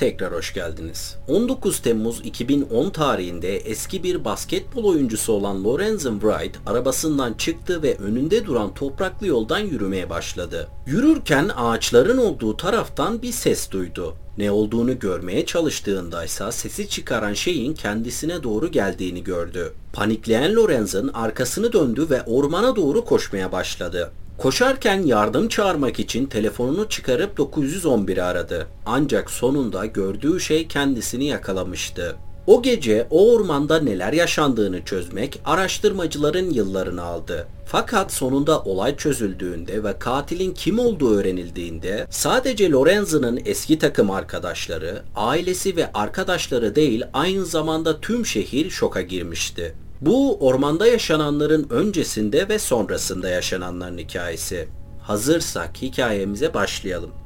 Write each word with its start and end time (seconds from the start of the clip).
tekrar 0.00 0.32
hoş 0.32 0.54
geldiniz. 0.54 1.16
19 1.28 1.78
Temmuz 1.78 2.20
2010 2.24 2.90
tarihinde 2.90 3.56
eski 3.56 4.02
bir 4.02 4.24
basketbol 4.24 4.84
oyuncusu 4.84 5.32
olan 5.32 5.64
Lorenzen 5.64 6.20
Wright 6.20 6.56
arabasından 6.66 7.32
çıktı 7.32 7.82
ve 7.82 7.96
önünde 7.96 8.46
duran 8.46 8.74
topraklı 8.74 9.26
yoldan 9.26 9.58
yürümeye 9.58 10.10
başladı. 10.10 10.68
Yürürken 10.86 11.50
ağaçların 11.56 12.18
olduğu 12.18 12.56
taraftan 12.56 13.22
bir 13.22 13.32
ses 13.32 13.70
duydu. 13.70 14.14
Ne 14.38 14.50
olduğunu 14.50 14.98
görmeye 14.98 15.46
çalıştığında 15.46 16.24
ise 16.24 16.52
sesi 16.52 16.88
çıkaran 16.88 17.32
şeyin 17.32 17.74
kendisine 17.74 18.42
doğru 18.42 18.70
geldiğini 18.70 19.24
gördü. 19.24 19.72
Panikleyen 19.92 20.56
Lorenzen 20.56 21.10
arkasını 21.14 21.72
döndü 21.72 22.06
ve 22.10 22.22
ormana 22.22 22.76
doğru 22.76 23.04
koşmaya 23.04 23.52
başladı. 23.52 24.12
Koşarken 24.40 25.02
yardım 25.02 25.48
çağırmak 25.48 26.00
için 26.00 26.26
telefonunu 26.26 26.88
çıkarıp 26.88 27.38
911'i 27.38 28.22
aradı. 28.22 28.66
Ancak 28.86 29.30
sonunda 29.30 29.86
gördüğü 29.86 30.40
şey 30.40 30.68
kendisini 30.68 31.24
yakalamıştı. 31.24 32.16
O 32.46 32.62
gece 32.62 33.06
o 33.10 33.32
ormanda 33.32 33.80
neler 33.80 34.12
yaşandığını 34.12 34.84
çözmek 34.84 35.40
araştırmacıların 35.44 36.50
yıllarını 36.50 37.02
aldı. 37.02 37.46
Fakat 37.66 38.12
sonunda 38.12 38.62
olay 38.62 38.96
çözüldüğünde 38.96 39.84
ve 39.84 39.98
katilin 39.98 40.54
kim 40.54 40.78
olduğu 40.78 41.18
öğrenildiğinde 41.18 42.06
sadece 42.10 42.70
Lorenzo'nun 42.70 43.40
eski 43.44 43.78
takım 43.78 44.10
arkadaşları, 44.10 45.02
ailesi 45.16 45.76
ve 45.76 45.92
arkadaşları 45.92 46.74
değil 46.74 47.04
aynı 47.12 47.46
zamanda 47.46 48.00
tüm 48.00 48.26
şehir 48.26 48.70
şoka 48.70 49.00
girmişti. 49.00 49.74
Bu 50.00 50.46
ormanda 50.46 50.86
yaşananların 50.86 51.66
öncesinde 51.70 52.48
ve 52.48 52.58
sonrasında 52.58 53.28
yaşananların 53.28 53.98
hikayesi. 53.98 54.68
Hazırsak 55.02 55.82
hikayemize 55.82 56.54
başlayalım. 56.54 57.19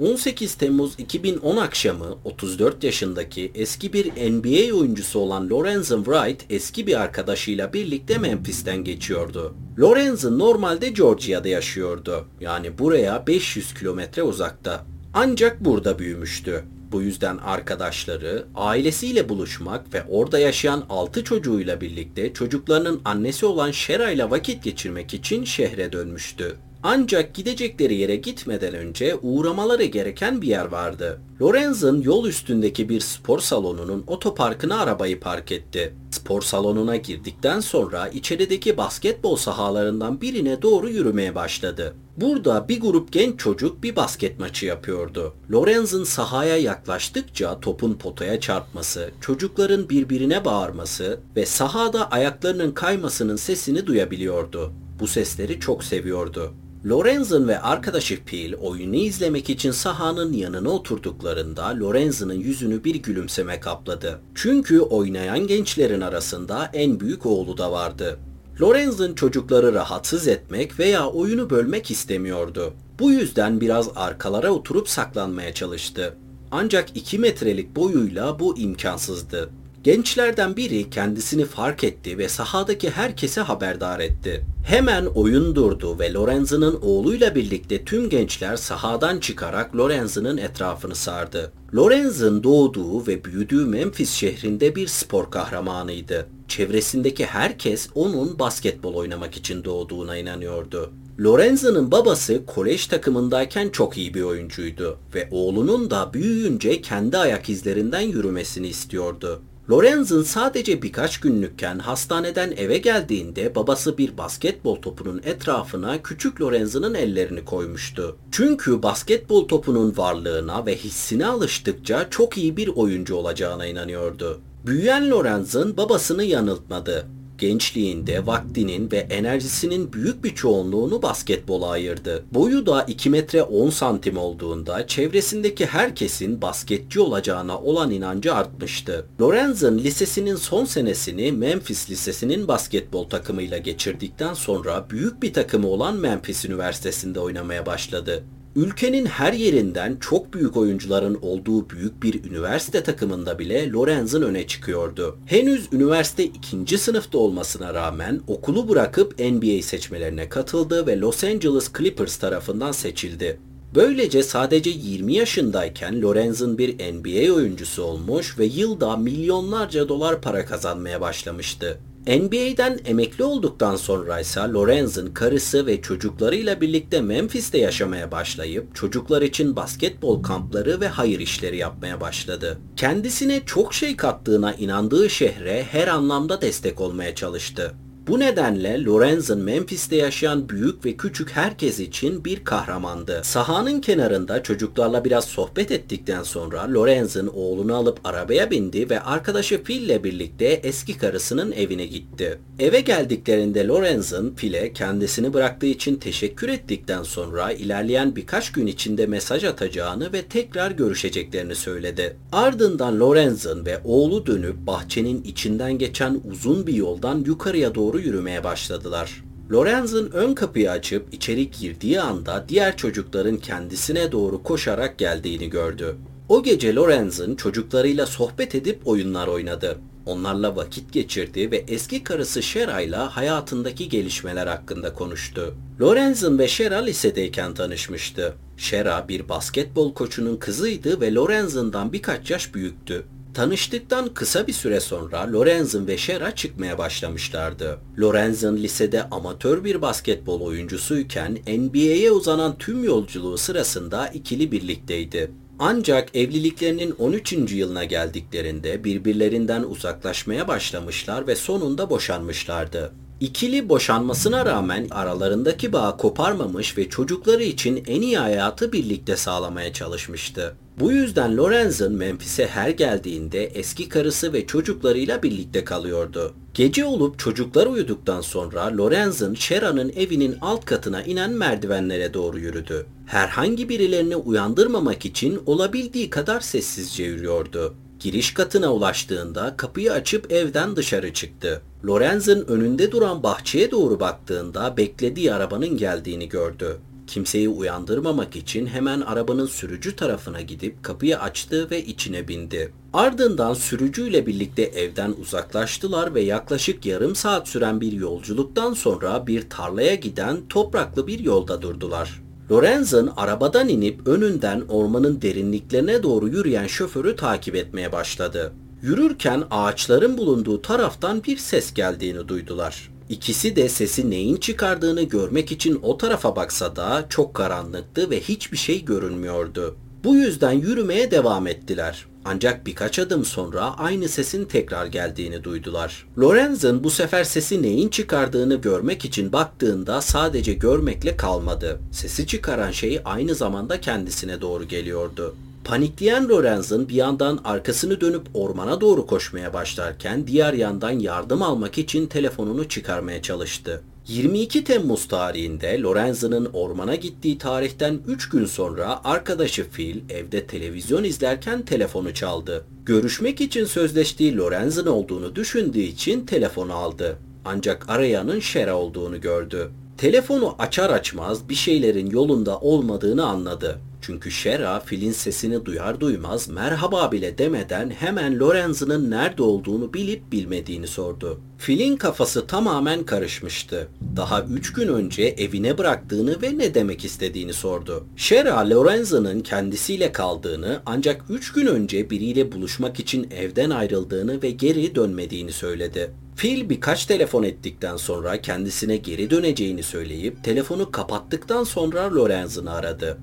18 0.00 0.54
Temmuz 0.54 0.92
2010 0.98 1.56
akşamı 1.56 2.18
34 2.24 2.84
yaşındaki 2.84 3.52
eski 3.54 3.92
bir 3.92 4.06
NBA 4.06 4.76
oyuncusu 4.76 5.18
olan 5.18 5.50
Lorenzen 5.50 6.04
Wright 6.04 6.44
eski 6.50 6.86
bir 6.86 7.00
arkadaşıyla 7.00 7.72
birlikte 7.72 8.18
Memphis'ten 8.18 8.84
geçiyordu. 8.84 9.54
Lorenzen 9.78 10.38
normalde 10.38 10.88
Georgia'da 10.88 11.48
yaşıyordu. 11.48 12.24
Yani 12.40 12.78
buraya 12.78 13.26
500 13.26 13.74
kilometre 13.74 14.22
uzakta. 14.22 14.84
Ancak 15.14 15.64
burada 15.64 15.98
büyümüştü. 15.98 16.64
Bu 16.92 17.02
yüzden 17.02 17.38
arkadaşları, 17.38 18.44
ailesiyle 18.54 19.28
buluşmak 19.28 19.94
ve 19.94 20.02
orada 20.08 20.38
yaşayan 20.38 20.84
6 20.88 21.24
çocuğuyla 21.24 21.80
birlikte 21.80 22.32
çocuklarının 22.32 23.00
annesi 23.04 23.46
olan 23.46 23.70
Shera 23.70 24.10
ile 24.10 24.30
vakit 24.30 24.64
geçirmek 24.64 25.14
için 25.14 25.44
şehre 25.44 25.92
dönmüştü. 25.92 26.56
Ancak 26.82 27.34
gidecekleri 27.34 27.94
yere 27.94 28.16
gitmeden 28.16 28.74
önce 28.74 29.16
uğramaları 29.22 29.84
gereken 29.84 30.42
bir 30.42 30.46
yer 30.46 30.64
vardı. 30.64 31.20
Lorenz'ın 31.42 32.02
yol 32.02 32.26
üstündeki 32.26 32.88
bir 32.88 33.00
spor 33.00 33.38
salonunun 33.38 34.04
otoparkına 34.06 34.80
arabayı 34.80 35.20
park 35.20 35.52
etti. 35.52 35.94
Spor 36.10 36.42
salonuna 36.42 36.96
girdikten 36.96 37.60
sonra 37.60 38.08
içerideki 38.08 38.76
basketbol 38.76 39.36
sahalarından 39.36 40.20
birine 40.20 40.62
doğru 40.62 40.88
yürümeye 40.88 41.34
başladı. 41.34 41.94
Burada 42.16 42.68
bir 42.68 42.80
grup 42.80 43.12
genç 43.12 43.40
çocuk 43.40 43.82
bir 43.82 43.96
basket 43.96 44.38
maçı 44.38 44.66
yapıyordu. 44.66 45.34
Lorenz'ın 45.52 46.04
sahaya 46.04 46.56
yaklaştıkça 46.56 47.60
topun 47.60 47.94
potaya 47.94 48.40
çarpması, 48.40 49.10
çocukların 49.20 49.88
birbirine 49.88 50.44
bağırması 50.44 51.20
ve 51.36 51.46
sahada 51.46 52.10
ayaklarının 52.10 52.72
kaymasının 52.72 53.36
sesini 53.36 53.86
duyabiliyordu. 53.86 54.72
Bu 55.00 55.06
sesleri 55.06 55.60
çok 55.60 55.84
seviyordu. 55.84 56.54
Lorenzen 56.86 57.48
ve 57.48 57.60
arkadaşı 57.60 58.24
Pil 58.24 58.54
oyunu 58.54 58.96
izlemek 58.96 59.50
için 59.50 59.70
sahanın 59.70 60.32
yanına 60.32 60.68
oturduklarında 60.68 61.66
Lorenzen'ın 61.80 62.34
yüzünü 62.34 62.84
bir 62.84 62.94
gülümseme 62.94 63.60
kapladı. 63.60 64.20
Çünkü 64.34 64.80
oynayan 64.80 65.46
gençlerin 65.46 66.00
arasında 66.00 66.70
en 66.72 67.00
büyük 67.00 67.26
oğlu 67.26 67.58
da 67.58 67.72
vardı. 67.72 68.18
Lorenzen 68.60 69.14
çocukları 69.14 69.74
rahatsız 69.74 70.28
etmek 70.28 70.78
veya 70.78 71.06
oyunu 71.06 71.50
bölmek 71.50 71.90
istemiyordu. 71.90 72.74
Bu 72.98 73.10
yüzden 73.10 73.60
biraz 73.60 73.88
arkalara 73.96 74.50
oturup 74.50 74.88
saklanmaya 74.88 75.54
çalıştı. 75.54 76.16
Ancak 76.50 76.96
2 76.96 77.18
metrelik 77.18 77.76
boyuyla 77.76 78.38
bu 78.38 78.58
imkansızdı. 78.58 79.50
Gençlerden 79.84 80.56
biri 80.56 80.90
kendisini 80.90 81.44
fark 81.44 81.84
etti 81.84 82.18
ve 82.18 82.28
sahadaki 82.28 82.90
herkese 82.90 83.40
haberdar 83.40 84.00
etti. 84.00 84.44
Hemen 84.66 85.06
oyun 85.06 85.54
durdu 85.54 85.98
ve 85.98 86.12
Lorenzo'nun 86.12 86.78
oğluyla 86.82 87.34
birlikte 87.34 87.84
tüm 87.84 88.08
gençler 88.08 88.56
sahadan 88.56 89.20
çıkarak 89.20 89.76
Lorenzo'nun 89.76 90.36
etrafını 90.36 90.94
sardı. 90.94 91.52
Lorenzo'nun 91.74 92.42
doğduğu 92.42 93.06
ve 93.06 93.24
büyüdüğü 93.24 93.66
Memphis 93.66 94.10
şehrinde 94.12 94.76
bir 94.76 94.86
spor 94.86 95.30
kahramanıydı. 95.30 96.26
Çevresindeki 96.48 97.26
herkes 97.26 97.88
onun 97.94 98.38
basketbol 98.38 98.94
oynamak 98.94 99.36
için 99.36 99.64
doğduğuna 99.64 100.16
inanıyordu. 100.16 100.90
Lorenzo'nun 101.20 101.90
babası 101.90 102.46
kolej 102.46 102.86
takımındayken 102.86 103.68
çok 103.68 103.98
iyi 103.98 104.14
bir 104.14 104.22
oyuncuydu 104.22 104.98
ve 105.14 105.28
oğlunun 105.30 105.90
da 105.90 106.12
büyüyünce 106.12 106.82
kendi 106.82 107.18
ayak 107.18 107.48
izlerinden 107.48 108.00
yürümesini 108.00 108.68
istiyordu. 108.68 109.42
Lorenz'ın 109.70 110.22
sadece 110.22 110.82
birkaç 110.82 111.20
günlükken 111.20 111.78
hastaneden 111.78 112.52
eve 112.56 112.78
geldiğinde 112.78 113.54
babası 113.54 113.98
bir 113.98 114.18
basketbol 114.18 114.76
topunun 114.76 115.20
etrafına 115.24 116.02
küçük 116.02 116.40
Lorenz'ın 116.40 116.94
ellerini 116.94 117.44
koymuştu. 117.44 118.16
Çünkü 118.32 118.82
basketbol 118.82 119.48
topunun 119.48 119.96
varlığına 119.96 120.66
ve 120.66 120.76
hissine 120.76 121.26
alıştıkça 121.26 122.10
çok 122.10 122.38
iyi 122.38 122.56
bir 122.56 122.68
oyuncu 122.68 123.14
olacağına 123.14 123.66
inanıyordu. 123.66 124.40
Büyüyen 124.66 125.10
Lorenz'ın 125.10 125.76
babasını 125.76 126.24
yanıltmadı 126.24 127.06
gençliğinde 127.40 128.26
vaktinin 128.26 128.90
ve 128.90 128.96
enerjisinin 128.96 129.92
büyük 129.92 130.24
bir 130.24 130.34
çoğunluğunu 130.34 131.02
basketbola 131.02 131.68
ayırdı. 131.68 132.24
Boyu 132.32 132.66
da 132.66 132.82
2 132.82 133.10
metre 133.10 133.42
10 133.42 133.70
santim 133.70 134.16
olduğunda 134.16 134.86
çevresindeki 134.86 135.66
herkesin 135.66 136.42
basketçi 136.42 137.00
olacağına 137.00 137.58
olan 137.58 137.90
inancı 137.90 138.34
artmıştı. 138.34 139.06
Lorenzen 139.20 139.78
lisesinin 139.78 140.36
son 140.36 140.64
senesini 140.64 141.32
Memphis 141.32 141.90
Lisesi'nin 141.90 142.48
basketbol 142.48 143.04
takımıyla 143.04 143.58
geçirdikten 143.58 144.34
sonra 144.34 144.86
büyük 144.90 145.22
bir 145.22 145.32
takımı 145.32 145.68
olan 145.68 145.96
Memphis 145.96 146.44
Üniversitesi'nde 146.44 147.20
oynamaya 147.20 147.66
başladı. 147.66 148.24
Ülkenin 148.56 149.06
her 149.06 149.32
yerinden 149.32 149.96
çok 150.00 150.34
büyük 150.34 150.56
oyuncuların 150.56 151.18
olduğu 151.22 151.70
büyük 151.70 152.02
bir 152.02 152.24
üniversite 152.24 152.82
takımında 152.82 153.38
bile 153.38 153.70
Lorenz'in 153.70 154.22
öne 154.22 154.46
çıkıyordu. 154.46 155.18
Henüz 155.26 155.72
üniversite 155.72 156.24
ikinci 156.24 156.78
sınıfta 156.78 157.18
olmasına 157.18 157.74
rağmen 157.74 158.20
okulu 158.26 158.68
bırakıp 158.68 159.18
NBA 159.18 159.62
seçmelerine 159.62 160.28
katıldı 160.28 160.86
ve 160.86 161.00
Los 161.00 161.24
Angeles 161.24 161.72
Clippers 161.78 162.16
tarafından 162.16 162.72
seçildi. 162.72 163.40
Böylece 163.74 164.22
sadece 164.22 164.70
20 164.70 165.14
yaşındayken 165.14 166.02
Lorenz'in 166.02 166.58
bir 166.58 166.74
NBA 166.74 167.34
oyuncusu 167.34 167.82
olmuş 167.82 168.38
ve 168.38 168.44
yılda 168.44 168.96
milyonlarca 168.96 169.88
dolar 169.88 170.20
para 170.20 170.44
kazanmaya 170.46 171.00
başlamıştı. 171.00 171.78
NBA'den 172.10 172.80
emekli 172.84 173.24
olduktan 173.24 173.76
sonra 173.76 174.20
ise 174.20 174.40
Lorenz'in 174.40 175.14
karısı 175.14 175.66
ve 175.66 175.82
çocuklarıyla 175.82 176.60
birlikte 176.60 177.00
Memphis'te 177.00 177.58
yaşamaya 177.58 178.10
başlayıp 178.10 178.74
çocuklar 178.74 179.22
için 179.22 179.56
basketbol 179.56 180.22
kampları 180.22 180.80
ve 180.80 180.88
hayır 180.88 181.20
işleri 181.20 181.56
yapmaya 181.56 182.00
başladı. 182.00 182.58
Kendisine 182.76 183.42
çok 183.46 183.74
şey 183.74 183.96
kattığına 183.96 184.54
inandığı 184.54 185.10
şehre 185.10 185.62
her 185.62 185.88
anlamda 185.88 186.40
destek 186.40 186.80
olmaya 186.80 187.14
çalıştı. 187.14 187.74
Bu 188.10 188.20
nedenle 188.20 188.84
Lorenzen 188.84 189.38
Memphis'te 189.38 189.96
yaşayan 189.96 190.48
büyük 190.48 190.84
ve 190.84 190.96
küçük 190.96 191.30
herkes 191.30 191.80
için 191.80 192.24
bir 192.24 192.44
kahramandı. 192.44 193.20
Sahanın 193.24 193.80
kenarında 193.80 194.42
çocuklarla 194.42 195.04
biraz 195.04 195.24
sohbet 195.24 195.70
ettikten 195.70 196.22
sonra 196.22 196.74
Lorenzen 196.74 197.26
oğlunu 197.26 197.74
alıp 197.74 198.00
arabaya 198.04 198.50
bindi 198.50 198.90
ve 198.90 199.00
arkadaşı 199.00 199.62
Phil 199.62 199.82
ile 199.82 200.04
birlikte 200.04 200.46
eski 200.46 200.98
karısının 200.98 201.52
evine 201.52 201.86
gitti. 201.86 202.38
Eve 202.58 202.80
geldiklerinde 202.80 203.66
Lorenzen 203.66 204.34
Phil'e 204.34 204.72
kendisini 204.72 205.34
bıraktığı 205.34 205.66
için 205.66 205.96
teşekkür 205.96 206.48
ettikten 206.48 207.02
sonra 207.02 207.52
ilerleyen 207.52 208.16
birkaç 208.16 208.52
gün 208.52 208.66
içinde 208.66 209.06
mesaj 209.06 209.44
atacağını 209.44 210.12
ve 210.12 210.22
tekrar 210.22 210.70
görüşeceklerini 210.70 211.54
söyledi. 211.54 212.16
Ardından 212.32 213.00
Lorenzen 213.00 213.66
ve 213.66 213.80
oğlu 213.84 214.26
dönüp 214.26 214.56
bahçenin 214.56 215.22
içinden 215.22 215.78
geçen 215.78 216.20
uzun 216.30 216.66
bir 216.66 216.74
yoldan 216.74 217.24
yukarıya 217.26 217.74
doğru 217.74 217.99
yürümeye 218.00 218.44
başladılar. 218.44 219.24
Lorenz'in 219.52 220.10
ön 220.10 220.34
kapıyı 220.34 220.70
açıp 220.70 221.14
içeri 221.14 221.50
girdiği 221.50 222.00
anda 222.00 222.44
diğer 222.48 222.76
çocukların 222.76 223.36
kendisine 223.36 224.12
doğru 224.12 224.42
koşarak 224.42 224.98
geldiğini 224.98 225.50
gördü. 225.50 225.96
O 226.28 226.42
gece 226.42 226.74
Lorenz'in 226.74 227.36
çocuklarıyla 227.36 228.06
sohbet 228.06 228.54
edip 228.54 228.88
oyunlar 228.88 229.26
oynadı. 229.26 229.78
Onlarla 230.06 230.56
vakit 230.56 230.92
geçirdi 230.92 231.50
ve 231.50 231.64
eski 231.68 232.04
karısı 232.04 232.42
Shera 232.42 232.80
ile 232.80 232.96
hayatındaki 232.96 233.88
gelişmeler 233.88 234.46
hakkında 234.46 234.94
konuştu. 234.94 235.54
Lorenzen 235.80 236.38
ve 236.38 236.48
Shera 236.48 236.78
lisedeyken 236.78 237.54
tanışmıştı. 237.54 238.34
Shera 238.56 239.08
bir 239.08 239.28
basketbol 239.28 239.94
koçunun 239.94 240.36
kızıydı 240.36 241.00
ve 241.00 241.14
Lorenzen'dan 241.14 241.92
birkaç 241.92 242.30
yaş 242.30 242.54
büyüktü. 242.54 243.04
Tanıştıktan 243.34 244.14
kısa 244.14 244.46
bir 244.46 244.52
süre 244.52 244.80
sonra 244.80 245.32
Lorenzen 245.32 245.86
ve 245.86 245.98
Shera 245.98 246.34
çıkmaya 246.34 246.78
başlamışlardı. 246.78 247.78
Lorenzen 247.98 248.56
lisede 248.56 249.02
amatör 249.02 249.64
bir 249.64 249.82
basketbol 249.82 250.40
oyuncusuyken 250.40 251.38
NBA'ye 251.46 252.10
uzanan 252.10 252.58
tüm 252.58 252.84
yolculuğu 252.84 253.38
sırasında 253.38 254.08
ikili 254.08 254.52
birlikteydi. 254.52 255.30
Ancak 255.58 256.16
evliliklerinin 256.16 256.90
13. 256.90 257.32
yılına 257.52 257.84
geldiklerinde 257.84 258.84
birbirlerinden 258.84 259.62
uzaklaşmaya 259.62 260.48
başlamışlar 260.48 261.26
ve 261.26 261.36
sonunda 261.36 261.90
boşanmışlardı. 261.90 262.92
İkili 263.20 263.68
boşanmasına 263.68 264.46
rağmen 264.46 264.86
aralarındaki 264.90 265.72
bağ 265.72 265.96
koparmamış 265.96 266.78
ve 266.78 266.88
çocukları 266.88 267.42
için 267.42 267.84
en 267.86 268.02
iyi 268.02 268.18
hayatı 268.18 268.72
birlikte 268.72 269.16
sağlamaya 269.16 269.72
çalışmıştı. 269.72 270.56
Bu 270.78 270.92
yüzden 270.92 271.36
Lorenzen 271.36 271.92
Memphis'e 271.92 272.46
her 272.46 272.70
geldiğinde 272.70 273.44
eski 273.44 273.88
karısı 273.88 274.32
ve 274.32 274.46
çocuklarıyla 274.46 275.22
birlikte 275.22 275.64
kalıyordu. 275.64 276.34
Gece 276.54 276.84
olup 276.84 277.18
çocuklar 277.18 277.66
uyuduktan 277.66 278.20
sonra 278.20 278.76
Lorenzen 278.76 279.34
Shera'nın 279.34 279.92
evinin 279.96 280.36
alt 280.40 280.64
katına 280.64 281.02
inen 281.02 281.30
merdivenlere 281.32 282.14
doğru 282.14 282.38
yürüdü. 282.38 282.86
Herhangi 283.06 283.68
birilerini 283.68 284.16
uyandırmamak 284.16 285.06
için 285.06 285.42
olabildiği 285.46 286.10
kadar 286.10 286.40
sessizce 286.40 287.04
yürüyordu. 287.04 287.74
Giriş 288.00 288.34
katına 288.34 288.72
ulaştığında 288.72 289.54
kapıyı 289.56 289.92
açıp 289.92 290.32
evden 290.32 290.76
dışarı 290.76 291.12
çıktı. 291.12 291.62
Lorenzen 291.86 292.50
önünde 292.50 292.92
duran 292.92 293.22
bahçeye 293.22 293.70
doğru 293.70 294.00
baktığında 294.00 294.76
beklediği 294.76 295.34
arabanın 295.34 295.76
geldiğini 295.76 296.28
gördü. 296.28 296.76
Kimseyi 297.06 297.48
uyandırmamak 297.48 298.36
için 298.36 298.66
hemen 298.66 299.00
arabanın 299.00 299.46
sürücü 299.46 299.96
tarafına 299.96 300.40
gidip 300.40 300.82
kapıyı 300.82 301.20
açtı 301.20 301.70
ve 301.70 301.84
içine 301.84 302.28
bindi. 302.28 302.72
Ardından 302.92 303.54
sürücüyle 303.54 304.26
birlikte 304.26 304.62
evden 304.62 305.14
uzaklaştılar 305.20 306.14
ve 306.14 306.20
yaklaşık 306.20 306.86
yarım 306.86 307.16
saat 307.16 307.48
süren 307.48 307.80
bir 307.80 307.92
yolculuktan 307.92 308.74
sonra 308.74 309.26
bir 309.26 309.50
tarlaya 309.50 309.94
giden 309.94 310.48
topraklı 310.48 311.06
bir 311.06 311.18
yolda 311.18 311.62
durdular. 311.62 312.29
Lorenzen 312.50 313.08
arabadan 313.16 313.68
inip 313.68 314.08
önünden 314.08 314.62
ormanın 314.68 315.22
derinliklerine 315.22 316.02
doğru 316.02 316.28
yürüyen 316.28 316.66
şoförü 316.66 317.16
takip 317.16 317.54
etmeye 317.54 317.92
başladı. 317.92 318.52
Yürürken 318.82 319.44
ağaçların 319.50 320.18
bulunduğu 320.18 320.62
taraftan 320.62 321.24
bir 321.24 321.36
ses 321.36 321.74
geldiğini 321.74 322.28
duydular. 322.28 322.90
İkisi 323.08 323.56
de 323.56 323.68
sesi 323.68 324.10
neyin 324.10 324.36
çıkardığını 324.36 325.02
görmek 325.02 325.52
için 325.52 325.78
o 325.82 325.98
tarafa 325.98 326.36
baksa 326.36 326.76
da 326.76 327.06
çok 327.08 327.34
karanlıktı 327.34 328.10
ve 328.10 328.20
hiçbir 328.20 328.56
şey 328.56 328.84
görünmüyordu. 328.84 329.76
Bu 330.04 330.16
yüzden 330.16 330.52
yürümeye 330.52 331.10
devam 331.10 331.46
ettiler. 331.46 332.06
Ancak 332.24 332.66
birkaç 332.66 332.98
adım 332.98 333.24
sonra 333.24 333.78
aynı 333.78 334.08
sesin 334.08 334.44
tekrar 334.44 334.86
geldiğini 334.86 335.44
duydular. 335.44 336.06
Lorenzen 336.18 336.84
bu 336.84 336.90
sefer 336.90 337.24
sesi 337.24 337.62
neyin 337.62 337.88
çıkardığını 337.88 338.54
görmek 338.54 339.04
için 339.04 339.32
baktığında 339.32 340.00
sadece 340.00 340.54
görmekle 340.54 341.16
kalmadı. 341.16 341.80
Sesi 341.92 342.26
çıkaran 342.26 342.70
şey 342.70 343.00
aynı 343.04 343.34
zamanda 343.34 343.80
kendisine 343.80 344.40
doğru 344.40 344.64
geliyordu. 344.64 345.34
Panikleyen 345.70 346.28
Lorenzen 346.28 346.88
bir 346.88 346.94
yandan 346.94 347.40
arkasını 347.44 348.00
dönüp 348.00 348.22
ormana 348.34 348.80
doğru 348.80 349.06
koşmaya 349.06 349.52
başlarken 349.52 350.26
diğer 350.26 350.52
yandan 350.52 350.90
yardım 350.90 351.42
almak 351.42 351.78
için 351.78 352.06
telefonunu 352.06 352.68
çıkarmaya 352.68 353.22
çalıştı. 353.22 353.82
22 354.06 354.64
Temmuz 354.64 355.08
tarihinde 355.08 355.80
Lorenzen'ın 355.80 356.50
ormana 356.52 356.94
gittiği 356.94 357.38
tarihten 357.38 358.00
3 358.06 358.28
gün 358.28 358.44
sonra 358.44 359.00
arkadaşı 359.04 359.70
Phil 359.70 360.00
evde 360.10 360.46
televizyon 360.46 361.04
izlerken 361.04 361.62
telefonu 361.62 362.14
çaldı. 362.14 362.64
Görüşmek 362.86 363.40
için 363.40 363.64
sözleştiği 363.64 364.36
Lorenzen 364.36 364.86
olduğunu 364.86 365.36
düşündüğü 365.36 365.80
için 365.80 366.26
telefonu 366.26 366.74
aldı. 366.74 367.18
Ancak 367.44 367.90
arayanın 367.90 368.40
Shera 368.40 368.76
olduğunu 368.76 369.20
gördü. 369.20 369.70
Telefonu 369.98 370.54
açar 370.58 370.90
açmaz 370.90 371.48
bir 371.48 371.54
şeylerin 371.54 372.10
yolunda 372.10 372.58
olmadığını 372.58 373.26
anladı. 373.26 373.78
Çünkü 374.00 374.30
Shera 374.30 374.80
filin 374.80 375.12
sesini 375.12 375.64
duyar 375.64 376.00
duymaz 376.00 376.48
merhaba 376.48 377.12
bile 377.12 377.38
demeden 377.38 377.90
hemen 377.90 378.40
Lorenzen'ın 378.40 379.10
nerede 379.10 379.42
olduğunu 379.42 379.94
bilip 379.94 380.32
bilmediğini 380.32 380.86
sordu. 380.86 381.40
Filin 381.58 381.96
kafası 381.96 382.46
tamamen 382.46 383.04
karışmıştı. 383.04 383.88
Daha 384.16 384.42
üç 384.42 384.72
gün 384.72 384.88
önce 384.88 385.22
evine 385.22 385.78
bıraktığını 385.78 386.42
ve 386.42 386.58
ne 386.58 386.74
demek 386.74 387.04
istediğini 387.04 387.52
sordu. 387.52 388.04
Shera 388.16 388.70
Lorenzen'ın 388.70 389.40
kendisiyle 389.40 390.12
kaldığını 390.12 390.82
ancak 390.86 391.24
üç 391.28 391.52
gün 391.52 391.66
önce 391.66 392.10
biriyle 392.10 392.52
buluşmak 392.52 393.00
için 393.00 393.30
evden 393.30 393.70
ayrıldığını 393.70 394.42
ve 394.42 394.50
geri 394.50 394.94
dönmediğini 394.94 395.52
söyledi. 395.52 396.10
Phil 396.40 396.68
birkaç 396.68 397.06
telefon 397.06 397.42
ettikten 397.42 397.96
sonra 397.96 398.40
kendisine 398.40 398.96
geri 398.96 399.30
döneceğini 399.30 399.82
söyleyip 399.82 400.44
telefonu 400.44 400.90
kapattıktan 400.90 401.64
sonra 401.64 402.14
Lorenzen'ı 402.14 402.72
aradı. 402.72 403.18